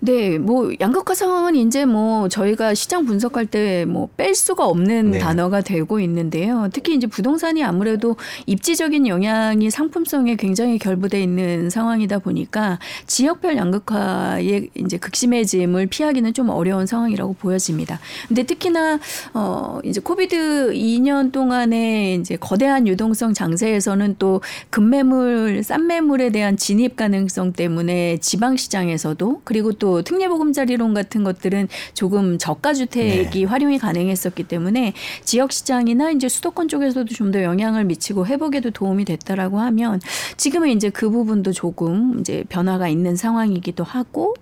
네, 0.00 0.38
뭐 0.38 0.70
양극화 0.80 1.14
상황은 1.14 1.54
이제 1.56 1.86
뭐 1.86 2.28
저희가 2.28 2.74
시장 2.74 3.06
분석할 3.06 3.46
때 3.46 3.84
뭐 3.86 4.08
뺄 4.16 4.34
수가 4.34 4.66
없는 4.66 5.12
네. 5.12 5.18
단어가 5.18 5.60
되고 5.60 5.98
있는데요. 6.00 6.68
특히 6.72 6.94
이제 6.94 7.06
부동산이 7.06 7.62
아무래도 7.64 8.16
입지적인 8.46 9.06
영향이 9.06 9.70
상품성에 9.70 10.36
굉장히 10.36 10.78
결부돼 10.78 11.22
있는 11.22 11.70
상황이다 11.70 12.18
보니까 12.20 12.78
지역별 13.06 13.56
양극화의 13.56 14.70
이제 14.74 14.98
극심해짐을 14.98 15.86
피하기는 15.86 16.32
좀 16.34 16.48
어려운 16.50 16.86
상황이라고 16.86 17.34
보여집니다. 17.34 17.98
근데 18.28 18.42
특히나 18.44 19.00
어 19.34 19.80
이제 19.84 20.00
코비드 20.00 20.72
2년 20.72 21.32
동안에 21.32 22.14
이제 22.14 22.36
거대한 22.36 22.86
유동성 22.86 23.34
장세에서는 23.34 24.16
또 24.18 24.40
급매물, 24.70 25.62
싼 25.64 25.86
매물에 25.86 26.30
대한 26.30 26.56
진입 26.56 26.96
가능성 26.96 27.52
때문에 27.52 28.18
지방 28.18 28.56
시장에서 28.56 29.03
도 29.12 29.42
그리고 29.44 29.72
또 29.72 30.00
특례보금자리론 30.00 30.94
같은 30.94 31.24
것들은 31.24 31.68
조금 31.92 32.38
저가 32.38 32.72
주택이 32.72 33.44
활용이 33.44 33.78
가능했었기 33.78 34.44
때문에 34.44 34.94
지역 35.24 35.52
시장이나 35.52 36.10
이제 36.10 36.26
수도권 36.28 36.68
쪽에서도 36.68 37.12
좀 37.12 37.34
더 37.34 37.42
영향을 37.42 37.84
미치고 37.84 38.26
회복에도 38.26 38.70
도움이 38.70 39.04
됐다라고 39.06 39.58
하면 39.58 40.00
지금은 40.36 40.68
이제 40.68 40.88
그 40.90 41.10
부분도 41.10 41.52
조금 41.52 42.20
이제 42.20 42.44
변화가 42.48 42.86
있는 42.86 43.16
상황이기도 43.16 43.82
하고 43.82 44.34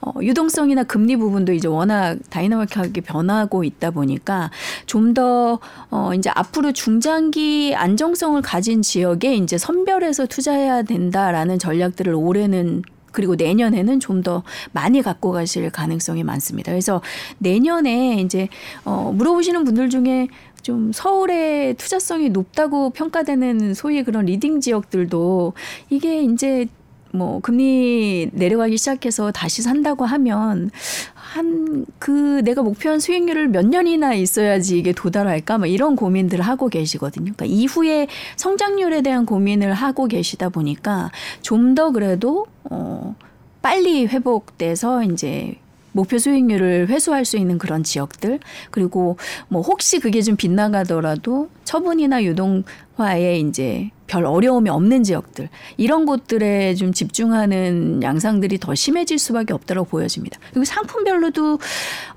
어, 0.00 0.12
유동성이나 0.20 0.82
금리 0.84 1.16
부분도 1.16 1.52
이제 1.52 1.68
워낙 1.68 2.18
다이나믹하게 2.30 3.02
변하고 3.02 3.62
있다 3.62 3.92
보니까 3.92 4.50
좀더 4.86 5.60
어, 5.90 6.10
이제 6.14 6.28
앞으로 6.34 6.72
중장기 6.72 7.74
안정성을 7.76 8.42
가진 8.42 8.82
지역에 8.82 9.36
이제 9.36 9.56
선별해서 9.56 10.26
투자해야 10.26 10.82
된다라는 10.82 11.60
전략들을 11.60 12.12
올해는 12.14 12.82
그리고 13.12 13.34
내년에는 13.34 13.98
좀 13.98 14.20
더 14.20 14.42
많이 14.72 15.00
갖고 15.00 15.32
가실 15.32 15.70
가능성이 15.70 16.24
많습니다. 16.24 16.70
그래서 16.72 17.00
내년에 17.38 18.20
이제 18.20 18.48
어 18.84 19.12
물어보시는 19.14 19.64
분들 19.64 19.88
중에 19.88 20.28
좀 20.62 20.92
서울의 20.92 21.74
투자성이 21.74 22.28
높다고 22.28 22.90
평가되는 22.90 23.72
소위 23.72 24.02
그런 24.04 24.26
leading 24.26 24.60
지역들도 24.60 25.54
이게 25.88 26.22
이제 26.22 26.66
뭐 27.12 27.40
금리 27.40 28.30
내려가기 28.32 28.76
시작해서 28.78 29.32
다시 29.32 29.62
산다고 29.62 30.04
하면 30.04 30.70
한 31.14 31.84
그 31.98 32.42
내가 32.44 32.62
목표한 32.62 32.98
수익률을 33.00 33.48
몇 33.48 33.66
년이나 33.66 34.14
있어야지 34.14 34.78
이게 34.78 34.92
도달할까 34.92 35.58
뭐 35.58 35.66
이런 35.66 35.96
고민들을 35.96 36.44
하고 36.44 36.68
계시거든요. 36.68 37.32
그러니까 37.36 37.44
이후에 37.46 38.08
성장률에 38.36 39.02
대한 39.02 39.26
고민을 39.26 39.72
하고 39.72 40.06
계시다 40.06 40.48
보니까 40.48 41.10
좀 41.42 41.74
더 41.74 41.92
그래도 41.92 42.46
어 42.64 43.14
빨리 43.62 44.06
회복돼서 44.06 45.04
이제 45.04 45.54
목표 45.92 46.18
수익률을 46.18 46.88
회수할 46.88 47.24
수 47.24 47.36
있는 47.36 47.58
그런 47.58 47.84
지역들 47.84 48.40
그리고 48.70 49.16
뭐 49.48 49.62
혹시 49.62 50.00
그게 50.00 50.20
좀 50.22 50.36
빗나가더라도 50.36 51.48
처분이나 51.64 52.24
유동 52.24 52.64
화에 53.00 53.38
이제 53.38 53.90
별 54.10 54.26
어려움이 54.26 54.68
없는 54.68 55.04
지역들 55.04 55.48
이런 55.76 56.04
곳들에 56.04 56.74
좀 56.74 56.92
집중하는 56.92 58.02
양상들이 58.02 58.58
더 58.58 58.74
심해질 58.74 59.20
수밖에 59.20 59.52
없다고 59.52 59.84
보여집니다. 59.84 60.40
그리고 60.50 60.64
상품별로도 60.64 61.60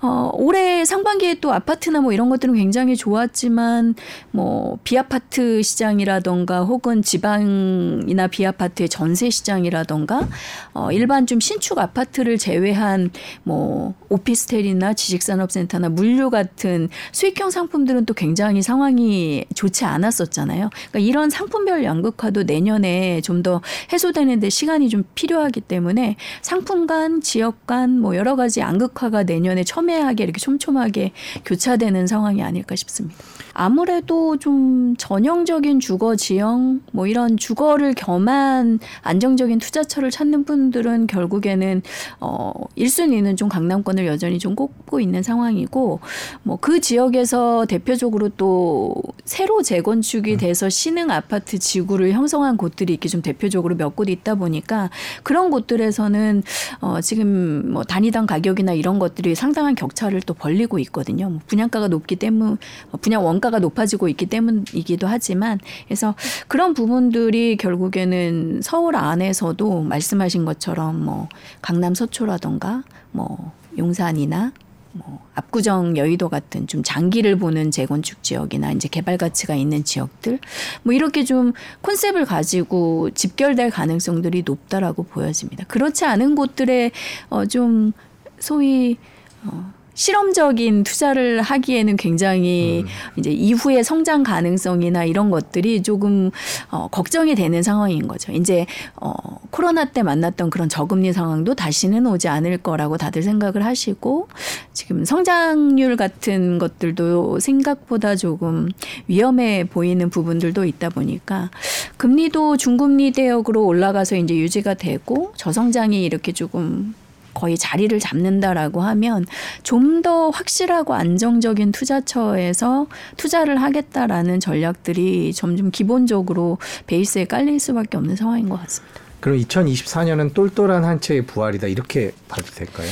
어 0.01 0.31
올해 0.33 0.85
상반기에 0.85 1.35
또 1.35 1.53
아파트나 1.53 2.01
뭐 2.01 2.11
이런 2.11 2.29
것들은 2.29 2.55
굉장히 2.55 2.95
좋았지만 2.95 3.93
뭐 4.31 4.79
비아파트 4.83 5.61
시장이라던가 5.61 6.63
혹은 6.63 7.03
지방이나 7.03 8.25
비아파트의 8.25 8.89
전세 8.89 9.29
시장이라던가 9.29 10.27
어 10.73 10.91
일반 10.91 11.27
좀 11.27 11.39
신축 11.39 11.77
아파트를 11.77 12.39
제외한 12.39 13.11
뭐 13.43 13.93
오피스텔이나 14.09 14.95
지식산업센터나 14.95 15.89
물류 15.89 16.31
같은 16.31 16.89
수익형 17.11 17.51
상품들은 17.51 18.07
또 18.07 18.15
굉장히 18.15 18.63
상황이 18.63 19.45
좋지 19.53 19.85
않았었잖아요. 19.85 20.71
그러니까 20.89 20.99
이런 20.99 21.29
상품별 21.29 21.83
양극화도 21.83 22.43
내년에 22.43 23.21
좀 23.21 23.43
더 23.43 23.61
해소되는데 23.91 24.49
시간이 24.49 24.87
좀 24.87 25.03
필요하기 25.15 25.61
때문에 25.61 26.15
상품 26.41 26.87
간, 26.87 27.19
지역 27.19 27.67
간 27.67 27.99
뭐 27.99 28.15
여러 28.15 28.35
가지 28.37 28.59
양극화가 28.61 29.23
내년에 29.23 29.63
첨예하게 29.65 30.23
이렇게 30.23 30.39
촘촘하게 30.39 31.11
교차되는 31.45 32.07
상황이 32.07 32.41
아닐까 32.41 32.75
싶습니다. 32.75 33.17
아무래도 33.53 34.37
좀 34.37 34.95
전형적인 34.97 35.79
주거 35.79 36.15
지형 36.15 36.81
뭐 36.93 37.07
이런 37.07 37.37
주거를 37.37 37.93
겸한 37.93 38.79
안정적인 39.01 39.59
투자처를 39.59 40.11
찾는 40.11 40.45
분들은 40.45 41.07
결국에는 41.07 41.81
어 42.19 42.51
1순위는 42.77 43.37
좀 43.37 43.49
강남권을 43.49 44.05
여전히 44.07 44.39
좀 44.39 44.55
꼽고 44.55 44.99
있는 44.99 45.23
상황이고 45.23 45.99
뭐 46.43 46.57
그 46.61 46.79
지역에서 46.79 47.65
대표적으로 47.65 48.29
또 48.29 48.95
새로 49.25 49.61
재건축이 49.61 50.37
될 50.37 50.53
대해서 50.53 50.69
신흥 50.69 51.09
아파트 51.09 51.57
지구를 51.57 52.11
형성한 52.11 52.57
곳들이 52.57 52.93
이렇게 52.93 53.09
좀 53.09 53.21
대표적으로 53.21 53.75
몇 53.75 53.93
곳 53.95 54.09
있다 54.09 54.35
보니까 54.35 54.89
그런 55.21 55.49
곳들에서는 55.51 56.41
어 56.81 57.01
지금 57.01 57.71
뭐 57.73 57.83
단위당 57.83 58.25
가격이나 58.25 58.73
이런 58.73 58.97
것들이 58.99 59.35
상당한 59.35 59.75
격차를 59.75 60.21
또 60.21 60.33
벌리고 60.33 60.79
있거든요. 60.79 61.29
뭐 61.29 61.39
분양가가 61.45 61.87
높기 61.89 62.15
때문 62.15 62.57
어, 62.91 62.97
분양 62.97 63.23
원가 63.25 63.42
가 63.49 63.59
높아지고 63.59 64.07
있기 64.07 64.27
때문이기도 64.27 65.07
하지만 65.07 65.59
그래서 65.85 66.15
그런 66.47 66.73
부분들이 66.73 67.57
결국에는 67.57 68.61
서울 68.61 68.95
안에서도 68.95 69.81
말씀하신 69.81 70.45
것처럼 70.45 71.03
뭐 71.03 71.27
강남 71.61 71.93
서초라던가 71.93 72.83
뭐 73.11 73.51
용산이나 73.77 74.53
뭐 74.93 75.19
압구정 75.33 75.97
여의도 75.97 76.29
같은 76.29 76.67
좀 76.67 76.83
장기를 76.83 77.37
보는 77.37 77.71
재건축 77.71 78.21
지역이나 78.23 78.71
이제 78.71 78.87
개발 78.87 79.17
가치가 79.17 79.55
있는 79.55 79.83
지역들 79.83 80.39
뭐 80.83 80.93
이렇게 80.93 81.23
좀 81.23 81.53
컨셉을 81.81 82.25
가지고 82.25 83.09
집결될 83.11 83.71
가능성들이 83.71 84.43
높다라고 84.45 85.03
보여집니다. 85.03 85.65
그렇지 85.65 86.05
않은 86.05 86.35
곳들에 86.35 86.91
어좀 87.29 87.93
소위 88.39 88.97
어 89.45 89.73
실험적인 89.95 90.83
투자를 90.83 91.41
하기에는 91.41 91.97
굉장히 91.97 92.83
음. 92.83 92.87
이제 93.17 93.31
이후의 93.31 93.83
성장 93.83 94.23
가능성이나 94.23 95.05
이런 95.05 95.29
것들이 95.29 95.83
조금 95.83 96.31
어, 96.69 96.87
걱정이 96.87 97.35
되는 97.35 97.61
상황인 97.61 98.07
거죠. 98.07 98.31
이제 98.31 98.65
어, 98.95 99.13
코로나 99.51 99.85
때 99.85 100.03
만났던 100.03 100.49
그런 100.49 100.69
저금리 100.69 101.13
상황도 101.13 101.55
다시는 101.55 102.07
오지 102.07 102.27
않을 102.27 102.57
거라고 102.57 102.97
다들 102.97 103.23
생각을 103.23 103.63
하시고 103.65 104.27
지금 104.73 105.05
성장률 105.05 105.95
같은 105.95 106.57
것들도 106.57 107.39
생각보다 107.39 108.15
조금 108.15 108.69
위험해 109.07 109.65
보이는 109.65 110.09
부분들도 110.09 110.65
있다 110.65 110.89
보니까 110.89 111.51
금리도 111.97 112.57
중금리 112.57 113.11
대역으로 113.11 113.65
올라가서 113.65 114.15
이제 114.15 114.35
유지가 114.35 114.73
되고 114.73 115.33
저성장이 115.37 116.03
이렇게 116.03 116.31
조금 116.31 116.95
거의 117.33 117.57
자리를 117.57 117.97
잡는다라고 117.99 118.81
하면 118.81 119.25
좀 119.63 119.93
더 120.03 120.29
확실하고 120.31 120.93
안정적인 120.93 121.71
투자처에서 121.71 122.87
투자를 123.15 123.61
하겠다라는 123.61 124.41
전략들이 124.41 125.33
점점 125.33 125.71
기본적으로 125.71 126.57
베이스에 126.87 127.25
깔릴 127.25 127.59
수밖에 127.59 127.95
없는 127.97 128.17
상황인 128.17 128.49
것 128.49 128.59
같습니다. 128.61 128.99
그럼 129.21 129.37
2024년은 129.39 130.33
똘똘한 130.33 130.83
한 130.83 130.99
채의 130.99 131.25
부활이다 131.25 131.67
이렇게 131.67 132.11
봐도 132.27 132.43
될까요? 132.53 132.89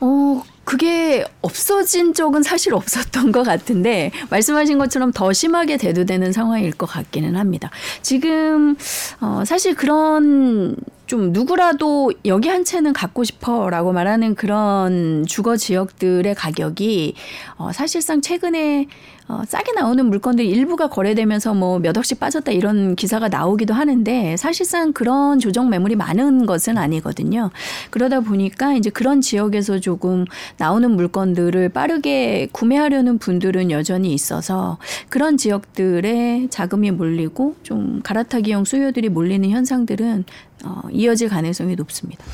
어, 0.00 0.42
그게 0.64 1.26
없어진 1.42 2.14
적은 2.14 2.42
사실 2.42 2.72
없었던 2.72 3.32
것 3.32 3.42
같은데 3.42 4.10
말씀하신 4.30 4.78
것처럼 4.78 5.12
더 5.12 5.32
심하게 5.32 5.76
대두되는 5.76 6.32
상황일 6.32 6.72
것 6.72 6.86
같기는 6.86 7.36
합니다. 7.36 7.70
지금 8.00 8.76
어, 9.20 9.42
사실 9.44 9.74
그런 9.74 10.76
좀 11.08 11.32
누구라도 11.32 12.12
여기 12.26 12.50
한 12.50 12.64
채는 12.64 12.92
갖고 12.92 13.24
싶어라고 13.24 13.92
말하는 13.92 14.34
그런 14.34 15.24
주거 15.26 15.56
지역들의 15.56 16.34
가격이 16.34 17.14
어, 17.56 17.72
사실상 17.72 18.20
최근에 18.20 18.86
어, 19.28 19.42
싸게 19.46 19.72
나오는 19.72 20.06
물건들이 20.06 20.48
일부가 20.48 20.88
거래되면서 20.88 21.54
뭐 21.54 21.78
몇 21.78 21.96
억씩 21.96 22.20
빠졌다 22.20 22.50
이런 22.52 22.96
기사가 22.96 23.28
나오기도 23.28 23.72
하는데 23.72 24.36
사실상 24.36 24.92
그런 24.92 25.38
조정 25.38 25.70
매물이 25.70 25.96
많은 25.96 26.44
것은 26.44 26.76
아니거든요. 26.76 27.50
그러다 27.90 28.20
보니까 28.20 28.74
이제 28.74 28.90
그런 28.90 29.20
지역에서 29.20 29.80
조금 29.80 30.24
나오는 30.56 30.90
물건들을 30.90 31.70
빠르게 31.70 32.48
구매하려는 32.52 33.18
분들은 33.18 33.70
여전히 33.70 34.12
있어서 34.12 34.78
그런 35.08 35.36
지역들에 35.36 36.48
자금이 36.50 36.90
몰리고 36.90 37.56
좀 37.62 38.00
갈아타기형 38.02 38.64
수요들이 38.64 39.08
몰리는 39.08 39.48
현상들은 39.48 40.24
어, 40.64 40.82
이어질 40.90 41.28
가능성이 41.28 41.74
높습니다. 41.76 42.24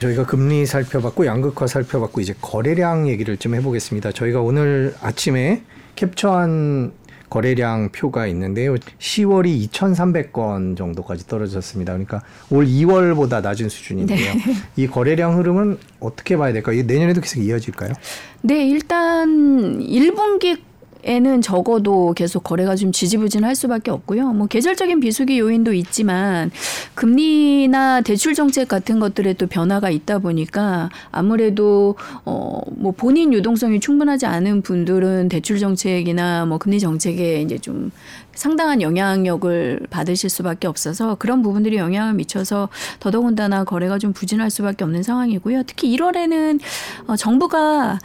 저희가 0.00 0.26
금리 0.26 0.66
살펴봤고 0.66 1.26
양극화 1.26 1.66
살펴봤고 1.66 2.20
이제 2.20 2.34
거래량 2.40 3.08
얘기를 3.08 3.36
좀 3.36 3.54
해보겠습니다. 3.54 4.12
저희가 4.12 4.40
오늘 4.40 4.94
아침에 5.00 5.62
캡처한 5.96 6.92
거래량 7.32 7.88
표가 7.92 8.26
있는데요. 8.26 8.74
10월이 8.74 9.70
2,300건 9.70 10.76
정도까지 10.76 11.26
떨어졌습니다. 11.26 11.94
그러니까 11.94 12.22
올 12.50 12.66
2월보다 12.66 13.40
낮은 13.40 13.70
수준인데요. 13.70 14.34
네. 14.34 14.40
이 14.76 14.86
거래량 14.86 15.38
흐름은 15.38 15.78
어떻게 15.98 16.36
봐야 16.36 16.52
될까요? 16.52 16.82
내년에도 16.82 17.22
계속 17.22 17.40
이어질까요? 17.40 17.94
네, 18.42 18.68
일단 18.68 19.78
1분기 19.80 20.60
에는 21.04 21.42
적어도 21.42 22.12
계속 22.14 22.44
거래가 22.44 22.76
좀 22.76 22.92
지지부진할 22.92 23.56
수밖에 23.56 23.90
없고요. 23.90 24.32
뭐 24.32 24.46
계절적인 24.46 25.00
비수기 25.00 25.38
요인도 25.38 25.72
있지만 25.72 26.50
금리나 26.94 28.02
대출 28.02 28.34
정책 28.34 28.68
같은 28.68 29.00
것들에 29.00 29.32
또 29.34 29.46
변화가 29.46 29.90
있다 29.90 30.20
보니까 30.20 30.90
아무래도 31.10 31.96
어뭐 32.24 32.92
본인 32.96 33.32
유동성이 33.32 33.80
충분하지 33.80 34.26
않은 34.26 34.62
분들은 34.62 35.28
대출 35.28 35.58
정책이나 35.58 36.46
뭐 36.46 36.58
금리 36.58 36.78
정책에 36.78 37.42
이제 37.42 37.58
좀 37.58 37.90
상당한 38.34 38.80
영향력을 38.80 39.86
받으실 39.90 40.30
수밖에 40.30 40.66
없어서 40.66 41.16
그런 41.16 41.42
부분들이 41.42 41.76
영향을 41.76 42.14
미쳐서 42.14 42.68
더더군다나 43.00 43.64
거래가 43.64 43.98
좀 43.98 44.12
부진할 44.12 44.50
수밖에 44.50 44.84
없는 44.84 45.02
상황이고요. 45.02 45.64
특히 45.66 45.94
1월에는 45.96 46.60
어 47.08 47.16
정부가 47.16 47.98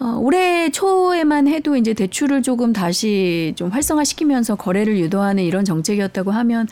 어, 0.00 0.16
올해 0.18 0.70
초에만 0.70 1.46
해도 1.46 1.76
이제 1.76 1.92
대출을 1.92 2.42
조금 2.42 2.72
다시 2.72 3.52
좀 3.54 3.68
활성화시키면서 3.68 4.56
거래를 4.56 4.98
유도하는 4.98 5.42
이런 5.44 5.66
정책이었다고 5.66 6.30
하면 6.30 6.66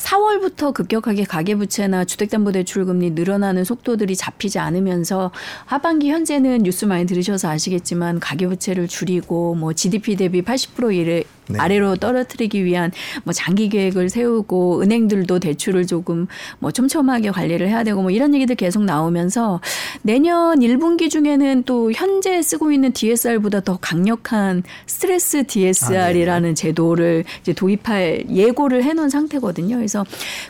4월부터 0.00 0.72
급격하게 0.72 1.24
가계부채나 1.24 2.04
주택담보대출금리 2.04 3.10
늘어나는 3.10 3.64
속도들이 3.64 4.16
잡히지 4.16 4.58
않으면서 4.58 5.30
하반기 5.66 6.10
현재는 6.10 6.62
뉴스 6.62 6.86
많이 6.86 7.06
들으셔서 7.06 7.48
아시겠지만 7.48 8.18
가계부채를 8.20 8.88
줄이고 8.88 9.54
뭐 9.54 9.72
GDP 9.72 10.16
대비 10.16 10.42
80% 10.42 10.94
이래 10.96 11.22
네. 11.50 11.58
아래로 11.58 11.96
떨어뜨리기 11.96 12.64
위한 12.64 12.92
뭐 13.24 13.32
장기 13.32 13.68
계획을 13.68 14.08
세우고 14.08 14.82
은행들도 14.82 15.38
대출을 15.38 15.86
조금 15.86 16.26
뭐 16.58 16.70
촘촘하게 16.70 17.30
관리를 17.30 17.68
해야 17.68 17.82
되고 17.84 18.00
뭐 18.02 18.10
이런 18.10 18.34
얘기들 18.34 18.54
계속 18.54 18.84
나오면서 18.84 19.60
내년 20.02 20.60
1분기 20.60 21.10
중에는 21.10 21.64
또 21.64 21.92
현재 21.92 22.40
쓰고 22.40 22.72
있는 22.72 22.92
DSR보다 22.92 23.60
더 23.60 23.78
강력한 23.80 24.62
스트레스 24.86 25.44
DSR이라는 25.46 26.48
아, 26.48 26.52
네. 26.52 26.54
제도를 26.54 27.24
이제 27.40 27.52
도입할 27.52 28.26
예고를 28.30 28.84
해놓은 28.84 29.08
상태거든요. 29.08 29.82
그래서 29.90 30.04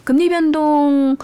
금리 0.05 0.29
변동 0.29 1.17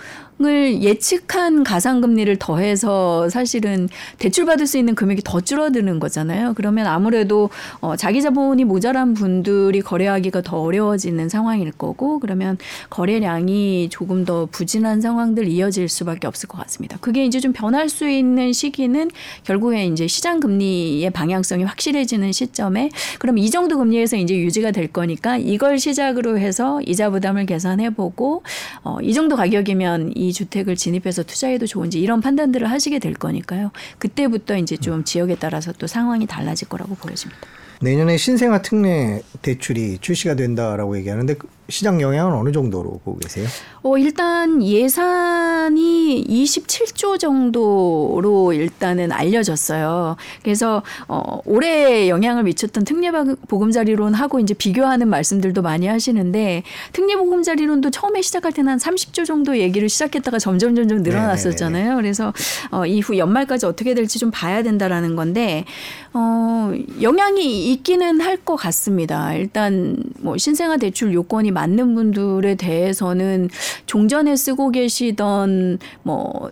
을 0.45 0.83
예측한 0.83 1.65
가상금리를 1.65 2.37
더해서 2.37 3.27
사실은 3.31 3.89
대출받을 4.19 4.67
수 4.67 4.77
있는 4.77 4.95
금액이 4.95 5.23
더 5.25 5.41
줄어드는 5.41 5.99
거잖아요. 5.99 6.53
그러면 6.55 6.87
아무래도 6.87 7.49
어, 7.81 7.97
자기 7.97 8.21
자본이 8.21 8.65
모자란 8.65 9.15
분들이 9.15 9.81
거래하기가 9.81 10.43
더 10.43 10.61
어려워지는 10.61 11.31
상황일 11.31 11.73
거고 11.73 12.19
그러면 12.19 12.59
거래량이 12.91 13.89
조금 13.91 14.27
더 14.27 14.47
부진한 14.53 15.01
상황들 15.01 15.49
이어질 15.49 15.89
수밖에 15.89 16.27
없을 16.27 16.51
것 16.51 16.59
같습니다. 16.59 16.99
그게 17.01 17.25
이제 17.25 17.41
좀 17.41 17.55
변할 17.55 17.89
수 17.89 18.07
있는 18.07 18.53
시기는 18.53 19.11
결국에 19.45 19.87
이제 19.87 20.07
시장 20.07 20.41
금리의 20.41 21.09
방향성이 21.13 21.65
확실해지는 21.65 22.33
시점에 22.33 22.91
그럼 23.21 23.39
이 23.39 23.49
정도 23.49 23.79
금리에서 23.79 24.17
이제 24.17 24.37
유지가 24.37 24.71
될 24.71 24.89
거니까 24.89 25.39
이걸 25.39 25.79
시작으로 25.79 26.39
해서 26.39 26.83
이자 26.85 27.09
부담을 27.09 27.47
계산해 27.47 27.95
보고 27.95 28.43
어, 28.83 28.99
이 29.01 29.15
정도 29.15 29.35
가격이면 29.35 30.13
이 30.15 30.26
주택을 30.33 30.77
진입해서 30.77 31.23
투자해도 31.23 31.67
좋은지 31.67 32.01
이런 32.01 32.21
판단들을 32.21 32.71
하시게 32.71 32.99
될 32.99 33.15
거니까요. 33.15 33.71
그때부터 33.99 34.57
이제 34.57 34.77
좀 34.77 35.05
지역에 35.05 35.37
따라서 35.37 35.73
또 35.73 35.87
상황이 35.87 36.27
달라질 36.27 36.69
거라고 36.69 36.95
보여집니다. 36.95 37.41
내년에 37.81 38.17
신생아 38.17 38.63
특례 38.63 39.23
대출이 39.43 39.99
출시가 40.01 40.35
된다라고 40.35 40.97
얘기하는데 40.99 41.35
그 41.35 41.49
시장 41.69 42.01
영향은 42.01 42.33
어느 42.33 42.53
정도로 42.53 43.01
보고 43.05 43.19
계세요? 43.19 43.47
어, 43.83 43.99
일단 43.99 44.63
예산이 44.63 46.25
27조 46.29 47.19
정도로 47.19 48.53
일단은 48.53 49.11
알려졌어요. 49.13 50.17
그래서 50.43 50.83
어, 51.09 51.41
올해 51.45 52.09
영향을 52.09 52.45
미쳤던 52.45 52.85
특례보금자리론하고 52.85 54.39
이제 54.41 54.55
비교하는 54.55 55.09
말씀들도 55.09 55.63
많이 55.63 55.87
하시는데 55.87 56.63
특례보금자리론도 56.93 57.91
처음에 57.91 58.23
시작할 58.23 58.53
때는 58.53 58.73
한 58.73 58.79
30조 58.79 59.25
정도 59.27 59.59
얘기를 59.59 59.89
시작했다가 59.89 60.39
점점 60.39 60.75
점점 60.75 61.03
늘어났었잖아요. 61.03 61.83
네네네. 61.85 61.97
그래서 61.97 62.33
어, 62.71 62.87
이후 62.87 63.19
연말까지 63.19 63.67
어떻게 63.67 63.95
될지 63.95 64.19
좀 64.19 64.31
봐야 64.31 64.63
된다라는 64.63 65.17
건데 65.17 65.65
어, 66.13 66.73
영향이 67.03 67.73
있기는 67.73 68.21
할 68.21 68.37
것 68.47 68.55
같습니다. 68.57 69.35
일단 69.35 69.97
뭐 70.21 70.37
신생아 70.37 70.77
대출 70.77 71.13
요건이 71.15 71.51
맞는 71.57 71.95
분들에 71.95 72.55
대해서는 72.57 73.49
종전에 73.87 74.37
쓰고 74.37 74.71
계시던 74.71 75.79
뭐 76.03 76.51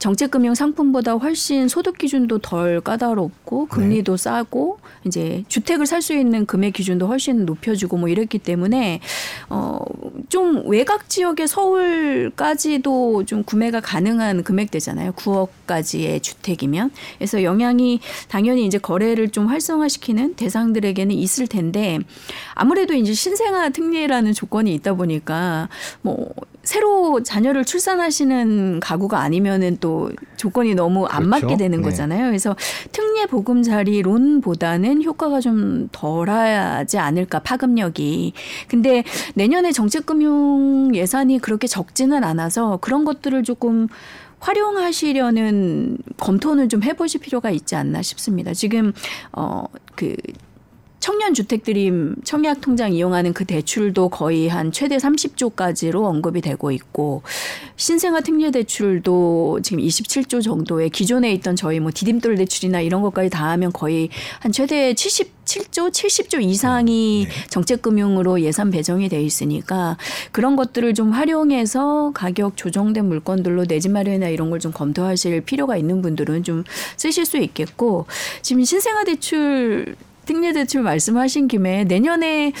정책금융 0.00 0.54
상품보다 0.54 1.12
훨씬 1.12 1.68
소득 1.68 1.98
기준도 1.98 2.38
덜 2.38 2.80
까다롭고 2.80 3.66
금리도 3.66 4.16
네. 4.16 4.22
싸고 4.22 4.80
이제 5.04 5.44
주택을 5.46 5.86
살 5.86 6.00
수 6.00 6.14
있는 6.14 6.46
금액 6.46 6.72
기준도 6.72 7.06
훨씬 7.06 7.44
높여주고 7.44 7.98
뭐 7.98 8.08
이랬기 8.08 8.38
때문에 8.38 9.00
어좀 9.50 10.62
외곽 10.66 11.10
지역의 11.10 11.46
서울까지도 11.46 13.24
좀 13.26 13.44
구매가 13.44 13.80
가능한 13.80 14.42
금액대잖아요. 14.42 15.12
9억까지의 15.12 16.22
주택이면 16.22 16.90
그래서 17.18 17.42
영향이 17.42 18.00
당연히 18.28 18.64
이제 18.64 18.78
거래를 18.78 19.28
좀 19.28 19.46
활성화시키는 19.48 20.36
대상들에게는 20.36 21.14
있을 21.14 21.46
텐데 21.46 21.98
아무래도 22.54 22.94
이제 22.94 23.12
신생아 23.12 23.68
특례라는 23.68 24.32
조건이 24.32 24.72
있다 24.72 24.94
보니까 24.94 25.68
뭐 26.00 26.30
새로 26.62 27.22
자녀를 27.22 27.64
출산하시는 27.64 28.80
가구가 28.80 29.20
아니면은 29.20 29.78
또 29.80 30.10
조건이 30.36 30.74
너무 30.74 31.06
안 31.06 31.24
그렇죠? 31.24 31.46
맞게 31.46 31.56
되는 31.56 31.78
네. 31.78 31.84
거잖아요. 31.84 32.26
그래서 32.26 32.54
특례 32.92 33.26
보금자리론보다는 33.26 35.02
효과가 35.02 35.40
좀 35.40 35.88
덜하지 35.92 36.98
않을까 36.98 37.40
파급력이. 37.40 38.34
근데 38.68 39.04
내년에 39.34 39.72
정책금융 39.72 40.94
예산이 40.94 41.38
그렇게 41.38 41.66
적지는 41.66 42.24
않아서 42.24 42.76
그런 42.78 43.04
것들을 43.04 43.42
조금 43.42 43.88
활용하시려는 44.40 45.98
검토는 46.18 46.68
좀 46.68 46.82
해보실 46.82 47.20
필요가 47.20 47.50
있지 47.50 47.76
않나 47.76 48.02
싶습니다. 48.02 48.52
지금 48.54 48.92
어그 49.32 50.16
청년 51.00 51.34
주택들이 51.34 51.90
청약 52.24 52.60
통장 52.60 52.92
이용하는 52.92 53.32
그 53.32 53.44
대출도 53.44 54.10
거의 54.10 54.48
한 54.48 54.70
최대 54.70 54.96
30조까지로 54.96 56.04
언급이 56.04 56.40
되고 56.42 56.70
있고 56.70 57.22
신생아 57.76 58.20
특례 58.20 58.50
대출도 58.50 59.60
지금 59.62 59.82
27조 59.82 60.42
정도의 60.42 60.90
기존에 60.90 61.32
있던 61.32 61.56
저희 61.56 61.80
뭐 61.80 61.90
디딤돌 61.94 62.36
대출이나 62.36 62.80
이런 62.82 63.00
것까지 63.02 63.30
다 63.30 63.48
하면 63.50 63.72
거의 63.72 64.10
한 64.40 64.52
최대 64.52 64.92
77조, 64.92 65.90
70조 65.90 66.42
이상이 66.42 67.26
네. 67.28 67.46
정책 67.48 67.80
금융으로 67.82 68.40
예산 68.42 68.70
배정이 68.70 69.08
돼 69.08 69.22
있으니까 69.22 69.96
그런 70.32 70.54
것들을 70.54 70.92
좀 70.94 71.10
활용해서 71.12 72.12
가격 72.14 72.56
조정된 72.56 73.06
물건들로 73.06 73.64
내 73.64 73.80
집 73.80 73.90
마련이나 73.90 74.28
이런 74.28 74.50
걸 74.50 74.60
좀 74.60 74.72
검토하실 74.72 75.40
필요가 75.40 75.78
있는 75.78 76.02
분들은 76.02 76.42
좀 76.44 76.64
쓰실 76.98 77.24
수 77.24 77.38
있겠고 77.38 78.04
지금 78.42 78.62
신생아 78.62 79.04
대출 79.04 79.96
특례 80.30 80.52
대출 80.52 80.82
말씀하신 80.82 81.48
김에 81.48 81.82
내년에 81.82 82.52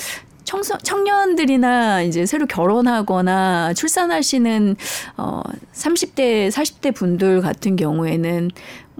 청소, 0.42 0.76
청년들이나 0.78 2.02
이제 2.02 2.26
새로 2.26 2.46
결혼하거나 2.46 3.74
출산하시는 3.74 4.74
어 5.16 5.42
30대, 5.72 6.50
40대 6.50 6.92
분들 6.92 7.40
같은 7.42 7.76
경우에는 7.76 8.50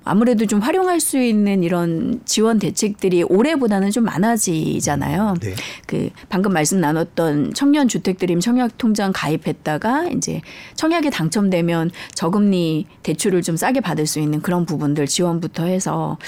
아무래도 0.05 0.47
좀 0.47 0.61
활용할 0.61 1.01
수 1.01 1.19
있는 1.19 1.63
이런 1.63 2.21
지원 2.25 2.59
대책들이 2.59 3.25
올해보다는 3.25 3.91
좀 3.91 4.05
많아지잖아요. 4.05 5.35
네. 5.41 5.55
그 5.87 6.11
방금 6.29 6.53
말씀 6.53 6.81
나눴던 6.81 7.53
청년 7.55 7.89
주택드림 7.89 8.41
청약 8.41 8.79
통장 8.79 9.13
가입했다가 9.13 10.09
이제 10.11 10.41
청약에 10.77 11.11
당첨되면 11.11 11.91
저금리 12.15 12.87
대출을 13.03 13.43
좀 13.43 13.57
싸게 13.57 13.81
받을 13.81 14.07
수 14.07 14.21
있는 14.21 14.41
그런 14.41 14.65
부분들 14.65 15.07
지원부터 15.07 15.65
해서 15.65 16.19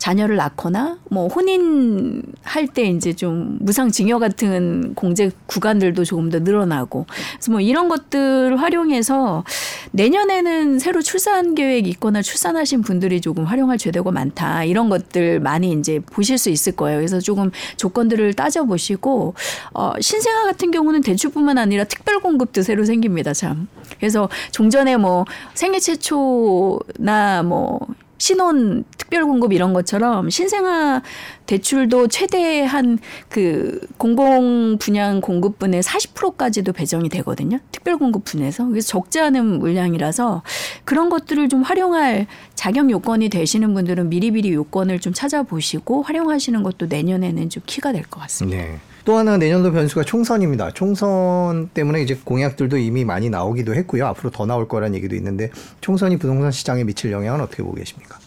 자녀를 0.00 0.36
낳거나 0.36 0.98
뭐 1.10 1.28
혼인 1.28 2.22
할 2.42 2.66
때 2.66 2.84
이제 2.84 3.12
좀 3.12 3.58
무상징여 3.60 4.18
같은 4.18 4.94
공제 4.94 5.30
구간들도 5.46 6.04
조금 6.04 6.30
더 6.30 6.38
늘어나고 6.38 7.06
그래서 7.34 7.50
뭐 7.52 7.60
이런 7.60 7.88
것들 7.88 8.56
활용해서 8.60 9.44
내년에는 9.92 10.78
새로 10.78 11.02
출산 11.02 11.54
계획 11.54 11.86
있거나 11.88 12.22
출산하신 12.22 12.82
분들이 12.82 13.20
조금 13.20 13.44
활용할 13.44 13.76
제도가 13.76 14.10
많다 14.10 14.64
이런 14.64 14.88
것들 14.88 15.40
많이 15.40 15.72
이제 15.72 16.00
보실 16.00 16.38
수 16.38 16.48
있을 16.48 16.72
거예요. 16.76 16.98
그래서 16.98 17.20
조금 17.20 17.50
조건들을 17.76 18.34
따져 18.34 18.64
보시고 18.64 19.34
어 19.74 19.92
신생아 20.00 20.44
같은 20.44 20.70
경우는 20.70 21.02
대출뿐만 21.02 21.58
아니라 21.58 21.84
특별 21.84 22.20
공급도 22.20 22.62
새로 22.62 22.84
생깁니다. 22.84 23.34
참. 23.34 23.68
그래서 23.98 24.28
종전에 24.52 24.96
뭐 24.96 25.24
생애 25.54 25.78
최초나 25.78 27.42
뭐 27.42 27.80
신혼 28.20 28.84
특별 28.98 29.24
공급 29.24 29.54
이런 29.54 29.72
것처럼 29.72 30.28
신생아 30.28 31.02
대출도 31.46 32.08
최대한 32.08 32.98
그 33.30 33.80
공공 33.96 34.76
분양 34.78 35.22
공급분의 35.22 35.82
40%까지도 35.82 36.74
배정이 36.74 37.08
되거든요. 37.08 37.58
특별 37.72 37.96
공급분에서. 37.96 38.66
그래서 38.66 38.88
적지 38.88 39.20
않은 39.20 39.58
물량이라서 39.58 40.42
그런 40.84 41.08
것들을 41.08 41.48
좀 41.48 41.62
활용할 41.62 42.26
자격 42.54 42.90
요건이 42.90 43.30
되시는 43.30 43.72
분들은 43.72 44.10
미리미리 44.10 44.52
요건을 44.52 45.00
좀 45.00 45.14
찾아보시고 45.14 46.02
활용하시는 46.02 46.62
것도 46.62 46.86
내년에는 46.86 47.48
좀 47.48 47.62
키가 47.64 47.92
될 47.92 48.02
것 48.10 48.20
같습니다. 48.20 48.62
네. 48.62 48.78
또 49.10 49.16
하나 49.16 49.36
내년도 49.36 49.72
변수가 49.72 50.04
총선입니다. 50.04 50.70
총선 50.70 51.68
때문에 51.74 52.00
이제 52.00 52.16
공약들도 52.22 52.78
이미 52.78 53.04
많이 53.04 53.28
나오기도 53.28 53.74
했고요. 53.74 54.06
앞으로 54.06 54.30
더 54.30 54.46
나올 54.46 54.68
거란 54.68 54.94
얘기도 54.94 55.16
있는데 55.16 55.50
총선이 55.80 56.16
부동산 56.16 56.52
시장에 56.52 56.84
미칠 56.84 57.10
영향은 57.10 57.40
어떻게 57.40 57.64
보고 57.64 57.74
계십니까? 57.74 58.20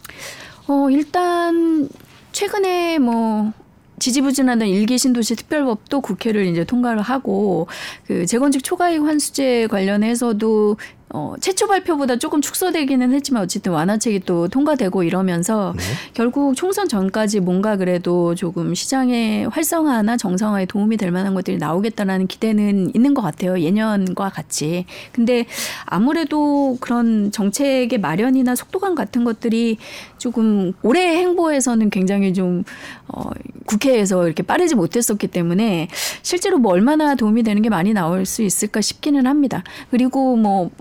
어, 0.68 0.90
일단 0.90 1.88
최근에 2.34 3.00
뭐 3.00 3.54
지지부진하던 4.00 4.68
일기 4.68 4.98
신도시 4.98 5.38
특별법도 5.38 6.02
국회를 6.02 6.48
이제 6.48 6.66
통과를 6.66 7.02
하고 7.02 7.68
그 8.06 8.26
재건축 8.26 8.62
초과이익 8.62 9.04
환수제 9.04 9.68
관련해서도 9.68 10.76
어, 11.16 11.36
최초 11.40 11.68
발표보다 11.68 12.16
조금 12.16 12.42
축소되기는 12.42 13.14
했지만 13.14 13.44
어쨌든 13.44 13.72
완화책이 13.72 14.22
또 14.22 14.48
통과되고 14.48 15.04
이러면서 15.04 15.76
네. 15.78 15.84
결국 16.16 16.56
총선 16.56 16.88
전까지 16.88 17.40
뭔가 17.40 17.78
그래도 17.78 18.34
조금 18.34 18.74
시장의 18.74 19.48
활성화나 19.50 20.18
정상화에 20.18 20.66
도움이 20.66 20.98
될 20.98 21.12
만한 21.12 21.36
것들이 21.36 21.58
나오겠다라는 21.58 22.26
기대는 22.26 22.96
있는 22.96 23.14
것 23.14 23.22
같아요. 23.22 23.60
예년과 23.60 24.30
같이. 24.30 24.86
근데 25.12 25.46
아무래도 25.86 26.78
그런 26.80 27.32
정책의 27.32 28.00
마련이나 28.00 28.56
속도감 28.56 28.96
같은 28.96 29.24
것들이 29.24 29.78
조금 30.18 30.74
올해 30.82 31.18
행보에서는 31.18 31.92
굉장히 31.92 32.34
좀 32.34 32.64
어, 33.08 33.30
국회에서 33.68 34.26
이렇게 34.26 34.42
빠르지 34.42 34.74
못했었기 34.74 35.28
때문에 35.28 35.90
실제로 36.24 36.58
뭐 36.58 36.72
얼마나 36.72 37.14
도움이 37.14 37.44
되는 37.44 37.62
게 37.62 37.70
많이 37.70 37.94
나올 37.94 38.26
수 38.26 38.42
있을까 38.42 38.82
싶기는 38.82 39.28
합니다. 39.28 39.64
그리고 39.92 40.36
뭐 40.36 40.72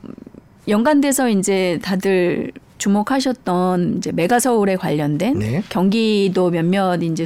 연관돼서 0.69 1.29
이제 1.29 1.79
다들 1.83 2.53
주목하셨던 2.83 3.99
이제 3.99 4.11
메가 4.11 4.41
서울에 4.41 4.75
관련된 4.75 5.39
네. 5.39 5.63
경기도 5.69 6.51
몇몇 6.51 7.01
이제 7.03 7.25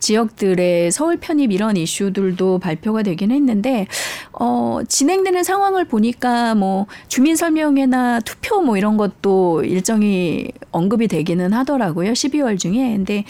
지역들의 0.00 0.90
서울 0.90 1.16
편입 1.16 1.52
이런 1.52 1.76
이슈들도 1.76 2.58
발표가 2.58 3.04
되긴 3.04 3.30
했는데 3.30 3.86
어 4.32 4.80
진행되는 4.88 5.44
상황을 5.44 5.84
보니까 5.84 6.56
뭐 6.56 6.86
주민 7.06 7.36
설명회나 7.36 8.20
투표 8.20 8.60
뭐 8.60 8.76
이런 8.76 8.96
것도 8.96 9.62
일정이 9.62 10.50
언급이 10.72 11.06
되기는 11.06 11.52
하더라고요. 11.52 12.10
12월 12.10 12.58
중에. 12.58 12.96
근데 12.96 13.24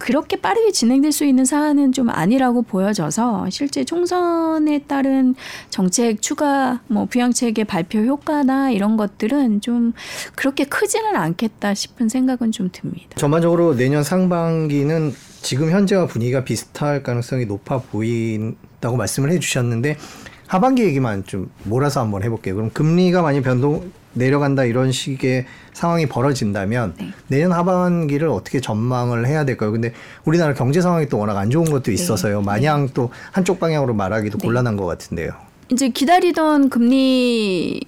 그렇게 0.00 0.36
빠르게 0.36 0.72
진행될 0.72 1.12
수 1.12 1.26
있는 1.26 1.44
사안은 1.44 1.92
좀 1.92 2.08
아니라고 2.08 2.62
보여져서 2.62 3.50
실제 3.50 3.84
총선에 3.84 4.84
따른 4.86 5.34
정책 5.68 6.22
추가 6.22 6.80
뭐 6.86 7.04
부양책의 7.04 7.66
발표 7.66 7.98
효과나 7.98 8.70
이런 8.70 8.96
것들은 8.96 9.60
좀 9.60 9.92
그렇게 10.34 10.64
크지는 10.64 11.16
않겠다 11.16 11.74
싶은 11.74 12.08
생각은 12.08 12.50
좀 12.50 12.70
듭니다. 12.72 13.16
전반적으로 13.16 13.76
내년 13.76 14.02
상반기는 14.02 15.12
지금 15.42 15.70
현재와 15.70 16.06
분위기가 16.06 16.44
비슷할 16.44 17.02
가능성이 17.02 17.44
높아 17.44 17.82
보인다고 17.82 18.96
말씀을 18.96 19.30
해주셨는데 19.32 19.98
하반기 20.46 20.82
얘기만 20.82 21.26
좀 21.26 21.50
몰아서 21.64 22.00
한번 22.00 22.22
해볼게요. 22.22 22.54
그럼 22.54 22.70
금리가 22.70 23.20
많이 23.20 23.42
변동 23.42 23.92
내려간다 24.12 24.64
이런 24.64 24.92
식의 24.92 25.46
상황이 25.72 26.06
벌어진다면 26.06 26.94
네. 26.98 27.12
내년 27.28 27.52
하반기를 27.52 28.28
어떻게 28.28 28.60
전망을 28.60 29.26
해야 29.26 29.44
될까요? 29.44 29.72
근데 29.72 29.92
우리나라 30.24 30.54
경제 30.54 30.80
상황이 30.80 31.08
또 31.08 31.18
워낙 31.18 31.38
안 31.38 31.50
좋은 31.50 31.64
것도 31.64 31.84
네. 31.84 31.92
있어서요. 31.92 32.40
네. 32.40 32.46
마냥 32.46 32.88
또 32.92 33.10
한쪽 33.32 33.60
방향으로 33.60 33.94
말하기도 33.94 34.38
네. 34.38 34.46
곤란한 34.46 34.76
것 34.76 34.86
같은데요. 34.86 35.32
이제 35.70 35.88
기다리던 35.88 36.68
금리 36.68 37.80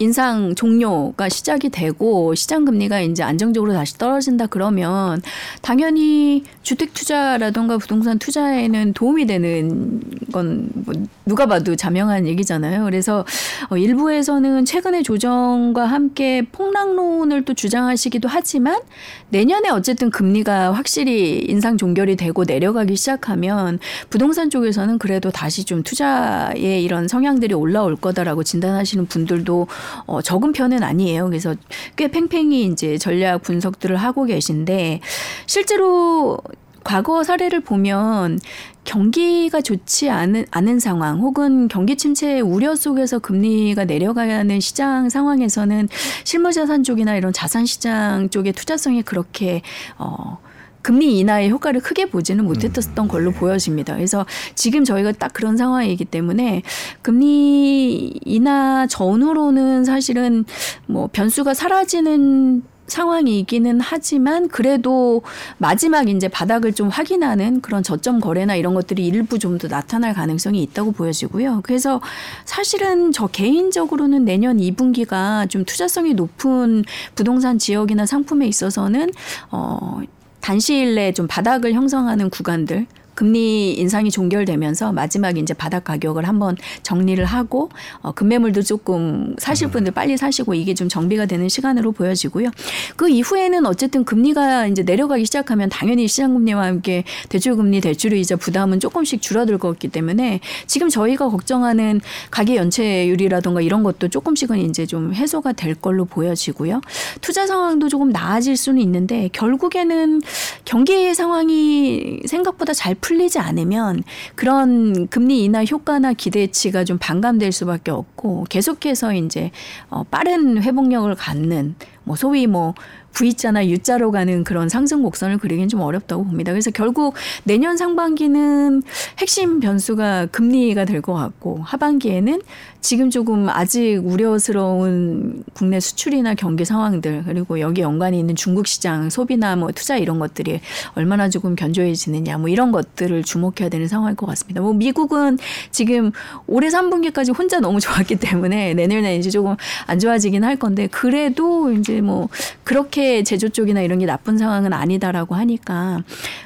인상 0.00 0.54
종료가 0.54 1.28
시작이 1.28 1.68
되고 1.68 2.34
시장 2.34 2.64
금리가 2.64 3.00
이제 3.02 3.22
안정적으로 3.22 3.74
다시 3.74 3.98
떨어진다 3.98 4.46
그러면 4.46 5.20
당연히 5.60 6.42
주택 6.62 6.94
투자라던가 6.94 7.76
부동산 7.76 8.18
투자에는 8.18 8.94
도움이 8.94 9.26
되는 9.26 10.00
건 10.32 10.70
뭐 10.86 10.94
누가 11.26 11.46
봐도 11.46 11.76
자명한 11.76 12.26
얘기잖아요. 12.26 12.84
그래서 12.84 13.24
어 13.68 13.76
일부에서는 13.76 14.64
최근의 14.64 15.02
조정과 15.02 15.84
함께 15.86 16.42
폭락론을 16.50 17.44
또 17.44 17.54
주장하시기도 17.54 18.28
하지만 18.28 18.80
내년에 19.28 19.68
어쨌든 19.70 20.10
금리가 20.10 20.72
확실히 20.72 21.44
인상 21.48 21.76
종결이 21.76 22.16
되고 22.16 22.44
내려가기 22.44 22.96
시작하면 22.96 23.78
부동산 24.08 24.50
쪽에서는 24.50 24.98
그래도 24.98 25.30
다시 25.30 25.64
좀 25.64 25.82
투자의 25.82 26.82
이런 26.82 27.06
성향들이 27.06 27.54
올라올 27.54 27.96
거다라고 27.96 28.42
진단하시는 28.42 29.06
분들도 29.06 29.68
어, 30.06 30.22
적은 30.22 30.52
편은 30.52 30.82
아니에요. 30.82 31.26
그래서 31.26 31.54
꽤 31.96 32.08
팽팽히 32.08 32.64
이제 32.66 32.98
전략 32.98 33.42
분석들을 33.42 33.96
하고 33.96 34.24
계신데 34.24 35.00
실제로 35.46 36.38
과거 36.82 37.22
사례를 37.22 37.60
보면 37.60 38.38
경기가 38.84 39.60
좋지 39.60 40.08
않은, 40.08 40.46
않은 40.50 40.80
상황 40.80 41.20
혹은 41.20 41.68
경기 41.68 41.96
침체 41.96 42.40
우려 42.40 42.74
속에서 42.74 43.18
금리가 43.18 43.84
내려가는 43.84 44.58
시장 44.60 45.08
상황에서는 45.08 45.88
실무자산 46.24 46.82
쪽이나 46.82 47.16
이런 47.16 47.32
자산 47.32 47.66
시장 47.66 48.30
쪽의 48.30 48.54
투자성이 48.54 49.02
그렇게 49.02 49.62
어 49.98 50.38
금리 50.82 51.18
인하의 51.18 51.50
효과를 51.50 51.80
크게 51.80 52.06
보지는 52.06 52.44
못했던 52.44 53.08
걸로 53.08 53.32
보여집니다. 53.32 53.94
그래서 53.94 54.26
지금 54.54 54.84
저희가 54.84 55.12
딱 55.12 55.32
그런 55.32 55.56
상황이기 55.56 56.04
때문에 56.06 56.62
금리 57.02 58.18
인하 58.24 58.86
전후로는 58.86 59.84
사실은 59.84 60.44
뭐 60.86 61.08
변수가 61.12 61.54
사라지는 61.54 62.62
상황이기는 62.90 63.80
하지만 63.80 64.48
그래도 64.48 65.22
마지막 65.58 66.08
이제 66.08 66.28
바닥을 66.28 66.72
좀 66.72 66.88
확인하는 66.88 67.60
그런 67.60 67.82
저점 67.84 68.18
거래나 68.20 68.56
이런 68.56 68.74
것들이 68.74 69.06
일부 69.06 69.38
좀 69.38 69.58
더 69.60 69.68
나타날 69.68 70.14
가능성이 70.14 70.62
있다고 70.62 70.92
보여지고요. 70.92 71.60
그래서 71.62 72.00
사실은 72.44 73.12
저 73.12 73.26
개인적으로는 73.26 74.24
내년 74.24 74.56
2분기가 74.56 75.48
좀 75.50 75.64
투자성이 75.64 76.14
높은 76.14 76.84
부동산 77.14 77.58
지역이나 77.58 78.06
상품에 78.06 78.46
있어서는 78.46 79.10
어 79.50 80.00
단시일 80.40 80.94
내에 80.94 81.12
좀 81.12 81.26
바닥을 81.26 81.72
형성하는 81.72 82.30
구간들 82.30 82.86
금리 83.20 83.74
인상이 83.74 84.10
종결되면서 84.10 84.92
마지막 84.92 85.36
이제 85.36 85.52
바닥 85.52 85.84
가격을 85.84 86.26
한번 86.26 86.56
정리를 86.82 87.22
하고 87.22 87.68
어, 88.00 88.12
금매물도 88.12 88.62
조금 88.62 89.34
사실 89.36 89.68
음. 89.68 89.72
분들 89.72 89.92
빨리 89.92 90.16
사시고 90.16 90.54
이게 90.54 90.72
좀 90.72 90.88
정비가 90.88 91.26
되는 91.26 91.46
시간으로 91.46 91.92
보여지고요. 91.92 92.48
그 92.96 93.10
이후에는 93.10 93.66
어쨌든 93.66 94.06
금리가 94.06 94.68
이제 94.68 94.84
내려가기 94.84 95.26
시작하면 95.26 95.68
당연히 95.68 96.08
시장 96.08 96.32
금리와 96.32 96.64
함께 96.64 97.04
대출 97.28 97.56
금리, 97.56 97.82
대출 97.82 98.14
이자 98.14 98.36
부담은 98.36 98.80
조금씩 98.80 99.20
줄어들 99.20 99.58
거기 99.58 99.88
때문에 99.88 100.40
지금 100.66 100.88
저희가 100.88 101.28
걱정하는 101.28 102.00
가계 102.30 102.56
연체율이라든가 102.56 103.60
이런 103.60 103.82
것도 103.82 104.08
조금씩은 104.08 104.60
이제 104.60 104.86
좀 104.86 105.12
해소가 105.12 105.52
될 105.52 105.74
걸로 105.74 106.06
보여지고요. 106.06 106.80
투자 107.20 107.46
상황도 107.46 107.90
조금 107.90 108.08
나아질 108.08 108.56
수는 108.56 108.80
있는데 108.80 109.28
결국에는 109.34 110.22
경기 110.64 111.12
상황이 111.12 112.20
생각보다 112.24 112.72
잘풀 112.72 113.09
리지 113.14 113.38
않으면 113.38 114.02
그런 114.34 115.08
금리 115.08 115.44
인하 115.44 115.64
효과나 115.64 116.12
기대치가 116.12 116.84
좀 116.84 116.98
반감될 116.98 117.52
수밖에 117.52 117.90
없고 117.90 118.46
계속해서 118.48 119.14
이제 119.14 119.50
어 119.88 120.04
빠른 120.04 120.62
회복력을 120.62 121.14
갖는 121.14 121.74
뭐 122.04 122.16
소위 122.16 122.46
뭐 122.46 122.74
V자나 123.12 123.66
U자로 123.66 124.10
가는 124.10 124.44
그런 124.44 124.68
상승 124.68 125.02
곡선을 125.02 125.38
그리기는 125.38 125.68
좀 125.68 125.80
어렵다고 125.80 126.24
봅니다. 126.24 126.52
그래서 126.52 126.70
결국 126.70 127.14
내년 127.44 127.76
상반기는 127.76 128.82
핵심 129.18 129.60
변수가 129.60 130.26
금리가 130.26 130.84
될 130.84 131.00
것 131.00 131.14
같고 131.14 131.60
하반기에는 131.62 132.42
지금 132.82 133.10
조금 133.10 133.48
아직 133.48 134.00
우려스러운 134.04 135.44
국내 135.54 135.80
수출이나 135.80 136.34
경기 136.34 136.64
상황들 136.64 137.24
그리고 137.26 137.60
여기 137.60 137.80
연관이 137.80 138.18
있는 138.18 138.36
중국 138.36 138.66
시장 138.66 139.10
소비나 139.10 139.56
뭐 139.56 139.70
투자 139.72 139.96
이런 139.96 140.18
것들이 140.18 140.60
얼마나 140.94 141.28
조금 141.28 141.54
견조해지느냐 141.56 142.38
뭐 142.38 142.48
이런 142.48 142.70
것들을 142.72 143.22
주목해야 143.22 143.68
되는 143.70 143.88
상황일 143.88 144.16
것 144.16 144.26
같습니다. 144.26 144.60
뭐 144.60 144.72
미국은 144.72 145.38
지금 145.70 146.12
올해 146.46 146.68
3분기까지 146.68 147.36
혼자 147.38 147.60
너무 147.60 147.80
좋았기 147.80 148.16
때문에 148.16 148.74
내년에 148.74 149.16
이제 149.16 149.30
조금 149.30 149.56
안 149.86 149.98
좋아지긴 149.98 150.44
할 150.44 150.56
건데 150.56 150.86
그래도 150.86 151.72
이제 151.72 152.00
뭐 152.00 152.28
그렇게 152.64 152.99
제조 153.24 153.48
쪽이나 153.48 153.80
이런 153.80 153.98
게 153.98 154.06
나쁜 154.06 154.38
상황은 154.38 154.72
아니다라고 154.72 155.34
하니까 155.34 156.02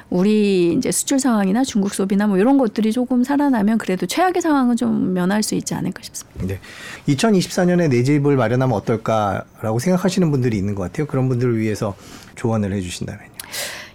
우리 0.09 0.73
이제 0.73 0.91
수출 0.91 1.19
상황이나 1.19 1.63
중국 1.63 1.93
소비나 1.93 2.27
뭐 2.27 2.37
이런 2.37 2.57
것들이 2.57 2.91
조금 2.91 3.23
살아나면 3.23 3.77
그래도 3.77 4.05
최악의 4.05 4.41
상황은 4.41 4.75
좀 4.75 5.13
면할 5.13 5.43
수 5.43 5.55
있지 5.55 5.73
않을까 5.73 6.03
싶습니다. 6.03 6.45
네. 6.45 6.59
2024년에 7.07 7.89
내 7.89 8.03
집을 8.03 8.35
마련하면 8.35 8.75
어떨까라고 8.75 9.79
생각하시는 9.79 10.31
분들이 10.31 10.57
있는 10.57 10.75
것 10.75 10.83
같아요. 10.83 11.07
그런 11.07 11.29
분들을 11.29 11.57
위해서 11.57 11.95
조언을 12.35 12.73
해 12.73 12.81
주신다면요. 12.81 13.31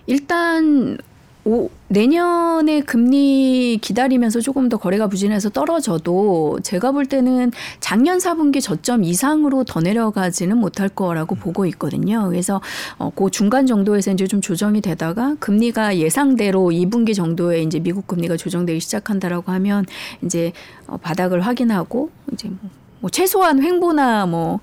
일단 0.06 0.98
오, 1.44 1.70
내년에 1.88 2.82
금리 2.82 3.78
기다리면서 3.80 4.40
조금 4.40 4.68
더 4.68 4.76
거래가 4.76 5.06
부진해서 5.06 5.48
떨어져도 5.48 6.58
제가 6.62 6.92
볼 6.92 7.06
때는 7.06 7.50
작년 7.80 8.18
4분기 8.18 8.60
저점 8.60 9.04
이상으로 9.04 9.64
더 9.64 9.80
내려가지는 9.80 10.58
못할 10.58 10.90
거라고 10.90 11.34
보고 11.34 11.64
있거든요. 11.66 12.28
그래서 12.28 12.60
어, 12.98 13.10
그 13.14 13.30
중간 13.30 13.66
정도에서 13.66 14.12
이제 14.12 14.26
좀 14.26 14.42
조정이 14.42 14.82
되다가 14.82 15.36
금리가 15.40 15.96
예상대로 15.96 16.66
2분기 16.66 17.14
정도에 17.14 17.62
이제 17.62 17.80
미국 17.80 18.06
금리가 18.06 18.36
조정되기 18.36 18.78
시작한다라고 18.80 19.50
하면 19.52 19.86
이제 20.22 20.52
어, 20.86 20.98
바닥을 20.98 21.40
확인하고 21.40 22.10
이제 22.32 22.48
뭐, 22.48 22.70
뭐 23.00 23.10
최소한 23.10 23.62
횡보나 23.62 24.26
뭐 24.26 24.60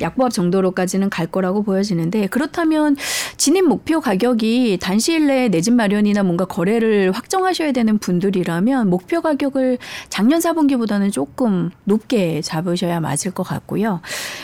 약보합 0.00 0.32
정도로까지는 0.32 1.08
갈 1.10 1.26
거라고 1.26 1.62
보여지는데 1.62 2.26
그렇다면 2.26 2.96
진입 3.36 3.66
목표 3.66 4.00
가격이 4.00 4.78
단시일 4.80 5.26
내에 5.26 5.48
내 5.48 5.60
집 5.60 5.72
마련이나 5.74 6.22
뭔가 6.22 6.44
거래를 6.44 7.12
확정하셔야 7.12 7.72
되는 7.72 7.98
분들이라면 7.98 8.90
목표 8.90 9.22
가격을 9.22 9.78
작년 10.10 10.40
4분기보다는 10.40 11.10
조금 11.12 11.70
높게 11.84 12.40
잡으셔야 12.42 13.00
맞을 13.00 13.30
것 13.30 13.42
같고요. 13.44 14.00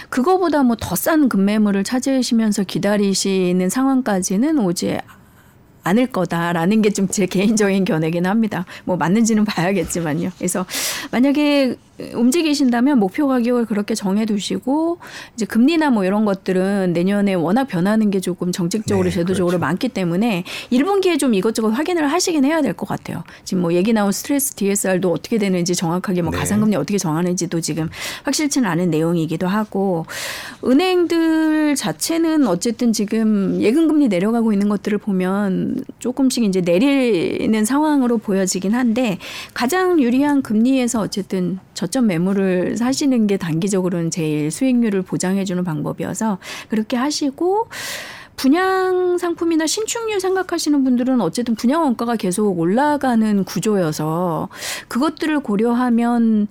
그거보다 0.08 0.62
뭐 0.62 0.76
더싼 0.80 1.28
금매물을 1.28 1.84
찾으시면서 1.84 2.64
기다리시는 2.64 3.68
상황까지는 3.68 4.58
오지 4.60 4.98
않을 5.82 6.06
거다라는 6.08 6.82
게 6.82 6.90
좀 6.90 7.08
제 7.08 7.26
개인적인 7.26 7.84
견해긴 7.84 8.26
합니다. 8.26 8.66
뭐 8.84 8.96
맞는지는 8.96 9.44
봐야겠지만요. 9.44 10.30
그래서 10.38 10.64
만약에 11.10 11.76
움직이신다면 12.14 12.98
목표 12.98 13.28
가격을 13.28 13.66
그렇게 13.66 13.94
정해두시고 13.94 14.98
이제 15.34 15.46
금리나 15.46 15.90
뭐 15.90 16.04
이런 16.04 16.24
것들은 16.24 16.92
내년에 16.92 17.34
워낙 17.34 17.64
변하는 17.64 18.10
게 18.10 18.20
조금 18.20 18.52
정책적으로 18.52 19.08
네, 19.08 19.14
제도적으로 19.14 19.58
그렇죠. 19.58 19.60
많기 19.60 19.88
때문에 19.88 20.44
1분기에 20.72 21.18
좀 21.18 21.34
이것저것 21.34 21.68
확인을 21.70 22.10
하시긴 22.10 22.44
해야 22.44 22.62
될 22.62 22.70
것 22.80 22.88
같아요. 22.88 23.22
지금 23.44 23.62
뭐 23.62 23.74
얘기 23.74 23.92
나온 23.92 24.10
스트레스 24.12 24.54
DSR도 24.54 25.12
어떻게 25.12 25.38
되는지 25.38 25.74
정확하게 25.74 26.22
뭐 26.22 26.30
네. 26.30 26.38
가상금리 26.38 26.76
어떻게 26.76 26.98
정하는지도 26.98 27.60
지금 27.60 27.90
확실치는 28.24 28.68
않은 28.68 28.90
내용이기도 28.90 29.46
하고 29.46 30.06
은행들 30.64 31.74
자체는 31.76 32.46
어쨌든 32.46 32.92
지금 32.92 33.60
예금금리 33.60 34.08
내려가고 34.08 34.52
있는 34.52 34.68
것들을 34.68 34.98
보면 34.98 35.84
조금씩 35.98 36.44
이제 36.44 36.60
내리는 36.60 37.64
상황으로 37.64 38.18
보여지긴 38.18 38.74
한데 38.74 39.18
가장 39.54 40.00
유리한 40.00 40.42
금리에서 40.42 41.00
어쨌든 41.00 41.58
저점 41.80 42.08
매물을 42.08 42.76
사시는 42.76 43.26
게 43.26 43.38
단기적으로는 43.38 44.10
제일 44.10 44.50
수익률을 44.50 45.00
보장해주는 45.00 45.64
방법이어서 45.64 46.36
그렇게 46.68 46.98
하시고 46.98 47.68
분양 48.36 49.16
상품이나 49.16 49.66
신축률 49.66 50.20
생각하시는 50.20 50.84
분들은 50.84 51.22
어쨌든 51.22 51.54
분양 51.54 51.82
원가가 51.82 52.16
계속 52.16 52.58
올라가는 52.58 53.44
구조여서 53.44 54.50
그것들을 54.88 55.40
고려하면 55.40 56.48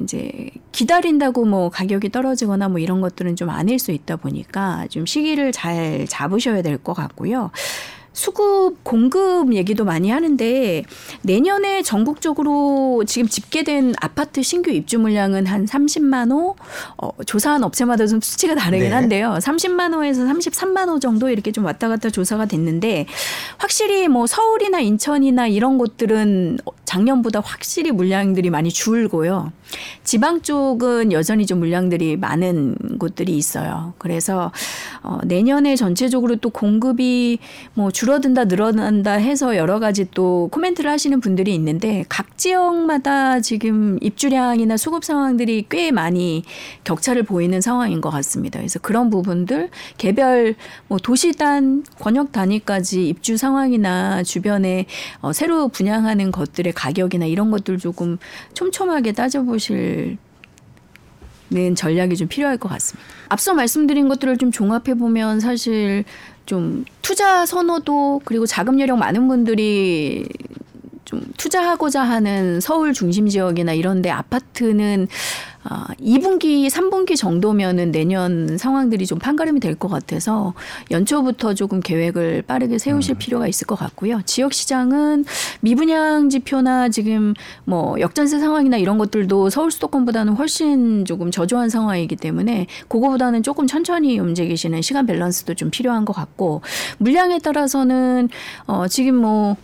이제 0.00 0.48
기다린다고 0.72 1.44
뭐 1.44 1.68
가격이 1.68 2.08
떨어지거나 2.08 2.70
뭐 2.70 2.78
이런 2.78 3.02
것들은 3.02 3.36
좀 3.36 3.50
아닐 3.50 3.78
수 3.78 3.92
있다 3.92 4.16
보니까 4.16 4.86
좀 4.88 5.04
시기를 5.04 5.52
잘 5.52 6.06
잡으셔야 6.08 6.62
될 6.62 6.78
것 6.78 6.94
같고요. 6.94 7.50
수급 8.12 8.82
공급 8.82 9.54
얘기도 9.54 9.84
많이 9.84 10.10
하는데 10.10 10.84
내년에 11.22 11.82
전국적으로 11.82 13.04
지금 13.06 13.28
집계된 13.28 13.94
아파트 14.00 14.42
신규 14.42 14.70
입주 14.70 14.98
물량은 14.98 15.46
한 15.46 15.64
30만 15.64 16.32
호 16.32 16.56
어, 16.96 17.10
조사한 17.24 17.62
업체마다 17.62 18.06
좀 18.06 18.20
수치가 18.20 18.54
다르긴 18.54 18.88
네. 18.88 18.94
한데요. 18.94 19.38
30만 19.40 19.94
호에서 19.94 20.22
33만 20.24 20.88
호 20.88 20.98
정도 20.98 21.28
이렇게 21.28 21.52
좀 21.52 21.64
왔다 21.64 21.88
갔다 21.88 22.10
조사가 22.10 22.46
됐는데 22.46 23.06
확실히 23.58 24.08
뭐 24.08 24.26
서울이나 24.26 24.80
인천이나 24.80 25.46
이런 25.46 25.78
곳들은 25.78 26.58
작년보다 26.84 27.40
확실히 27.40 27.92
물량들이 27.92 28.50
많이 28.50 28.70
줄고요. 28.70 29.52
지방 30.02 30.42
쪽은 30.42 31.12
여전히 31.12 31.46
좀 31.46 31.60
물량들이 31.60 32.16
많은 32.16 32.74
곳들이 32.98 33.36
있어요. 33.36 33.94
그래서 33.98 34.50
어, 35.02 35.20
내년에 35.24 35.76
전체적으로 35.76 36.36
또 36.36 36.50
공급이 36.50 37.38
뭐 37.74 37.92
줄어든다 38.00 38.46
늘어난다 38.46 39.12
해서 39.12 39.58
여러 39.58 39.78
가지 39.78 40.06
또 40.12 40.48
코멘트를 40.52 40.90
하시는 40.90 41.20
분들이 41.20 41.54
있는데 41.54 42.06
각 42.08 42.38
지역마다 42.38 43.40
지금 43.40 43.98
입주량이나 44.00 44.78
수급 44.78 45.04
상황들이 45.04 45.66
꽤 45.68 45.90
많이 45.90 46.42
격차를 46.84 47.24
보이는 47.24 47.60
상황인 47.60 48.00
것 48.00 48.08
같습니다. 48.08 48.58
그래서 48.58 48.78
그런 48.78 49.10
부분들 49.10 49.68
개별 49.98 50.54
뭐 50.88 50.96
도시단 50.96 51.84
권역 51.98 52.32
단위까지 52.32 53.06
입주 53.06 53.36
상황이나 53.36 54.22
주변에 54.22 54.86
어, 55.20 55.34
새로 55.34 55.68
분양하는 55.68 56.32
것들의 56.32 56.72
가격이나 56.72 57.26
이런 57.26 57.50
것들 57.50 57.76
조금 57.76 58.16
촘촘하게 58.54 59.12
따져보실 59.12 60.16
전략이 61.74 62.16
좀 62.16 62.28
필요할 62.28 62.56
것 62.56 62.70
같습니다. 62.70 63.06
앞서 63.28 63.52
말씀드린 63.54 64.08
것들을 64.08 64.38
좀 64.38 64.50
종합해 64.50 64.94
보면 64.94 65.40
사실 65.40 66.04
좀 66.50 66.84
투자 67.00 67.46
선호도 67.46 68.22
그리고 68.24 68.44
자금 68.44 68.80
여력 68.80 68.98
많은 68.98 69.28
분들이 69.28 70.26
좀 71.04 71.22
투자하고자 71.36 72.02
하는 72.02 72.60
서울 72.60 72.92
중심 72.92 73.28
지역이나 73.28 73.72
이런데 73.72 74.10
아파트는 74.10 75.06
아, 75.62 75.86
2분기, 76.00 76.68
3분기 76.68 77.16
정도면은 77.16 77.92
내년 77.92 78.56
상황들이 78.56 79.06
좀 79.06 79.18
판가름이 79.18 79.60
될 79.60 79.74
것 79.80 79.88
같아서 79.88 80.52
연초부터 80.90 81.54
조금 81.54 81.80
계획을 81.80 82.42
빠르게 82.42 82.76
세우실 82.78 83.14
필요가 83.16 83.46
있을 83.46 83.66
것 83.66 83.78
같고요. 83.78 84.20
지역 84.26 84.52
시장은 84.52 85.24
미분양 85.60 86.28
지표나 86.28 86.88
지금 86.90 87.34
뭐 87.64 87.98
역전세 88.00 88.38
상황이나 88.40 88.76
이런 88.76 88.98
것들도 88.98 89.48
서울 89.50 89.70
수도권보다는 89.70 90.34
훨씬 90.34 91.04
조금 91.04 91.30
저조한 91.30 91.70
상황이기 91.70 92.16
때문에 92.16 92.66
그거보다는 92.88 93.42
조금 93.42 93.66
천천히 93.66 94.18
움직이시는 94.18 94.82
시간 94.82 95.06
밸런스도 95.06 95.54
좀 95.54 95.70
필요한 95.70 96.04
것 96.04 96.12
같고 96.12 96.60
물량에 96.98 97.38
따라서는 97.38 98.28
어 98.66 98.86
지금 98.88 99.14
뭐뭐 99.16 99.56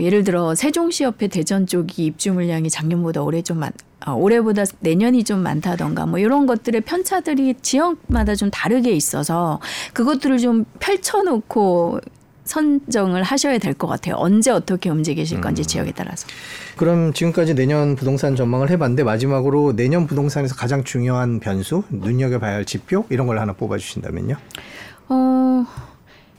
예를 0.00 0.24
들어 0.24 0.54
세종시 0.54 1.04
옆에 1.04 1.28
대전 1.28 1.66
쪽이 1.66 2.04
입주 2.04 2.32
물량이 2.32 2.68
작년보다 2.70 3.22
올해 3.22 3.42
좀 3.42 3.58
많, 3.58 3.70
아, 3.70 3.72
올해보다 4.08 4.64
내년이 4.80 5.24
좀 5.24 5.40
많다던가 5.40 6.06
뭐 6.06 6.18
이런 6.18 6.46
것들의 6.46 6.80
편차들이 6.82 7.54
지역마다 7.62 8.34
좀 8.34 8.50
다르게 8.50 8.92
있어서 8.92 9.60
그것들을 9.92 10.38
좀 10.38 10.64
펼쳐놓고 10.80 12.00
선정을 12.44 13.22
하셔야 13.22 13.58
될 13.58 13.72
것 13.74 13.86
같아요. 13.86 14.16
언제 14.18 14.50
어떻게 14.50 14.90
움직이실 14.90 15.40
건지 15.40 15.64
지역에 15.64 15.92
따라서. 15.92 16.26
그럼 16.76 17.12
지금까지 17.12 17.54
내년 17.54 17.94
부동산 17.94 18.34
전망을 18.34 18.68
해봤는데 18.70 19.04
마지막으로 19.04 19.76
내년 19.76 20.06
부동산에서 20.08 20.56
가장 20.56 20.82
중요한 20.82 21.38
변수, 21.38 21.84
눈여겨봐야 21.90 22.54
할 22.54 22.64
지표 22.64 23.04
이런 23.10 23.26
걸 23.28 23.38
하나 23.38 23.52
뽑아주신다면요? 23.52 24.36
어. 25.08 25.64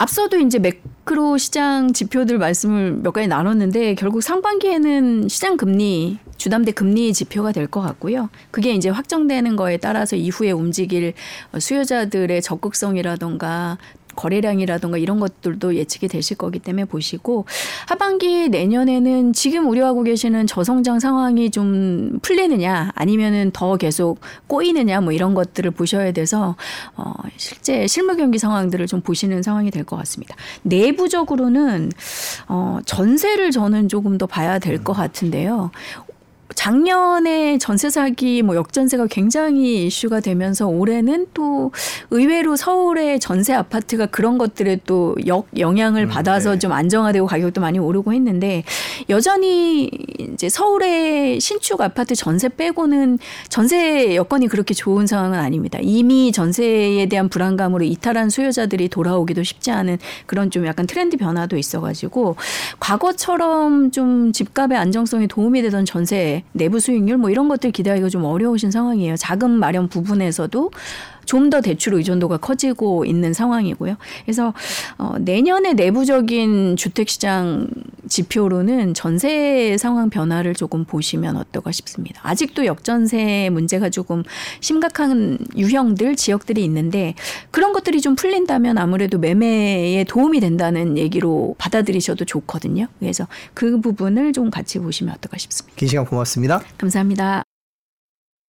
앞서도 0.04 0.38
이제 0.40 0.60
매크로 0.60 1.38
시장 1.38 1.94
지표들 1.94 2.38
말씀을 2.38 2.92
몇 2.92 3.12
가지 3.12 3.30
나눴는데 3.30 3.96
결국 3.96 4.22
상반기에는 4.22 5.30
시장 5.30 5.56
금리 5.56 6.18
주담대 6.36 6.74
금리 6.74 7.14
지표가 7.14 7.54
될 7.54 7.68
것 7.68 7.80
같고요. 7.80 8.30
그게 8.52 8.74
이제 8.74 8.90
확정되는 8.90 9.56
거에 9.56 9.78
따라서 9.78 10.18
이후에 10.18 10.52
움직일 10.52 11.14
수요자들의 11.58 12.42
적극성이라던가 12.42 13.78
거래량이라던가 14.16 14.98
이런 14.98 15.20
것들도 15.20 15.76
예측이 15.76 16.08
되실 16.08 16.38
거기 16.38 16.60
때문에 16.60 16.86
보시고 16.86 17.46
하반기 17.88 18.50
내년에는 18.50 19.34
지금 19.34 19.68
우려하고 19.70 20.04
계시는 20.04 20.48
저성장 20.48 21.00
상황이 21.00 21.50
좀 21.52 22.20
풀리느냐 22.22 22.92
아니면은 22.96 23.52
더 23.52 23.78
계속 23.78 24.20
꼬이느냐 24.48 25.02
뭐 25.02 25.12
이런 25.14 25.34
것들을 25.34 25.72
보셔야 25.72 26.12
돼서 26.12 26.56
어 26.96 27.14
실제 27.38 27.88
실무 27.88 28.16
경기 28.16 28.38
상황들을 28.38 28.88
좀 28.88 29.02
보시는 29.02 29.44
상황이 29.44 29.70
될 29.72 29.84
것 29.84 29.98
같습니다. 29.98 30.36
내부적으로는 30.64 31.92
어 32.48 32.80
전세를 32.86 33.52
저는 33.52 33.90
조금 33.90 34.18
더 34.18 34.26
봐야 34.26 34.60
될 34.60 34.84
것 34.84 34.94
같은데요. 34.94 35.72
작년에 36.56 37.58
전세 37.58 37.90
사기 37.90 38.42
뭐 38.42 38.56
역전세가 38.56 39.08
굉장히 39.08 39.88
이슈가 39.88 40.20
되면서 40.20 40.68
올해는 40.68 41.28
또 41.34 41.72
의외로 42.12 42.56
서울의 42.56 43.20
전세 43.20 43.54
아파트가 43.54 44.06
그런 44.08 44.38
것들에 44.38 44.80
또 44.86 45.14
역 45.28 45.46
영향을 45.58 46.04
음, 46.04 46.10
받아서 46.10 46.54
네. 46.54 46.60
좀 46.60 46.72
안정화되고 46.72 47.26
가격도 47.28 47.62
많이 47.62 47.80
오르고 47.80 48.14
했는데 48.14 48.64
여전히 49.10 49.90
이제 50.20 50.50
서울의 50.50 51.40
신축 51.40 51.82
아파트 51.82 52.16
전세 52.16 52.50
빼고는 52.50 53.20
전세 53.50 54.16
여건이 54.16 54.48
그렇게 54.48 54.74
좋은 54.74 55.08
상황은 55.08 55.40
아닙니다. 55.40 55.80
이미 55.82 56.32
전세에 56.32 57.06
대한 57.08 57.30
불안감으로 57.30 57.84
이탈한 57.84 58.30
수요자들이 58.30 58.90
돌아오기도 58.90 59.44
쉽지 59.44 59.72
않은 59.72 59.98
그런 60.26 60.52
좀 60.52 60.66
약간 60.66 60.88
트렌드 60.88 61.18
변화도 61.18 61.58
있어 61.58 61.82
가지고 61.82 62.36
과거처럼 62.80 63.92
좀 63.92 64.32
집값의 64.32 64.78
안정성에 64.78 65.28
도움이 65.28 65.62
되던 65.62 65.86
전세 65.86 66.33
내부 66.54 66.80
수익률 66.80 67.18
뭐 67.18 67.30
이런 67.30 67.48
것들 67.48 67.72
기대하기가 67.72 68.10
좀 68.10 68.24
어려우신 68.24 68.72
상황이에요. 68.72 69.16
자금 69.18 69.52
마련 69.52 69.88
부분에서도 69.90 70.72
좀 71.26 71.44
더 71.54 71.62
대출 71.62 71.94
의존도가 71.94 72.38
커지고 72.38 73.06
있는 73.06 73.34
상황이고요. 73.34 73.96
그래서 74.24 74.54
어, 74.98 75.16
내년의 75.20 75.76
내부적인 75.76 76.78
주택시장 76.78 77.68
지표로는 78.08 78.94
전세 78.94 79.76
상황 79.78 80.10
변화를 80.10 80.54
조금 80.56 80.86
보시면 80.86 81.36
어떨까 81.38 81.72
싶습니다. 81.72 82.22
아직도 82.24 82.66
역전세 82.66 83.50
문제가 83.52 83.90
조금 83.90 84.24
심각한 84.62 85.38
유형들 85.56 86.16
지역들이 86.16 86.64
있는데 86.64 87.14
그런 87.52 87.74
것들이 87.74 88.02
좀 88.02 88.16
풀린다면 88.16 88.78
아무래도 88.78 89.20
매매에 89.20 90.06
도움이 90.06 90.40
된다는 90.40 90.98
얘기로 90.98 91.56
받아들이셔도 91.58 92.26
좋거든요. 92.26 92.88
그래서 93.00 93.28
그 93.54 93.80
부분을 93.80 94.34
좀 94.34 94.50
같이 94.50 94.80
보시면 94.80 95.14
어떨까 95.14 95.38
싶습니다. 95.38 95.76
긴 95.76 95.88
시간 95.88 96.06
고맙습니다. 96.06 96.62
감사합니다. 96.78 97.44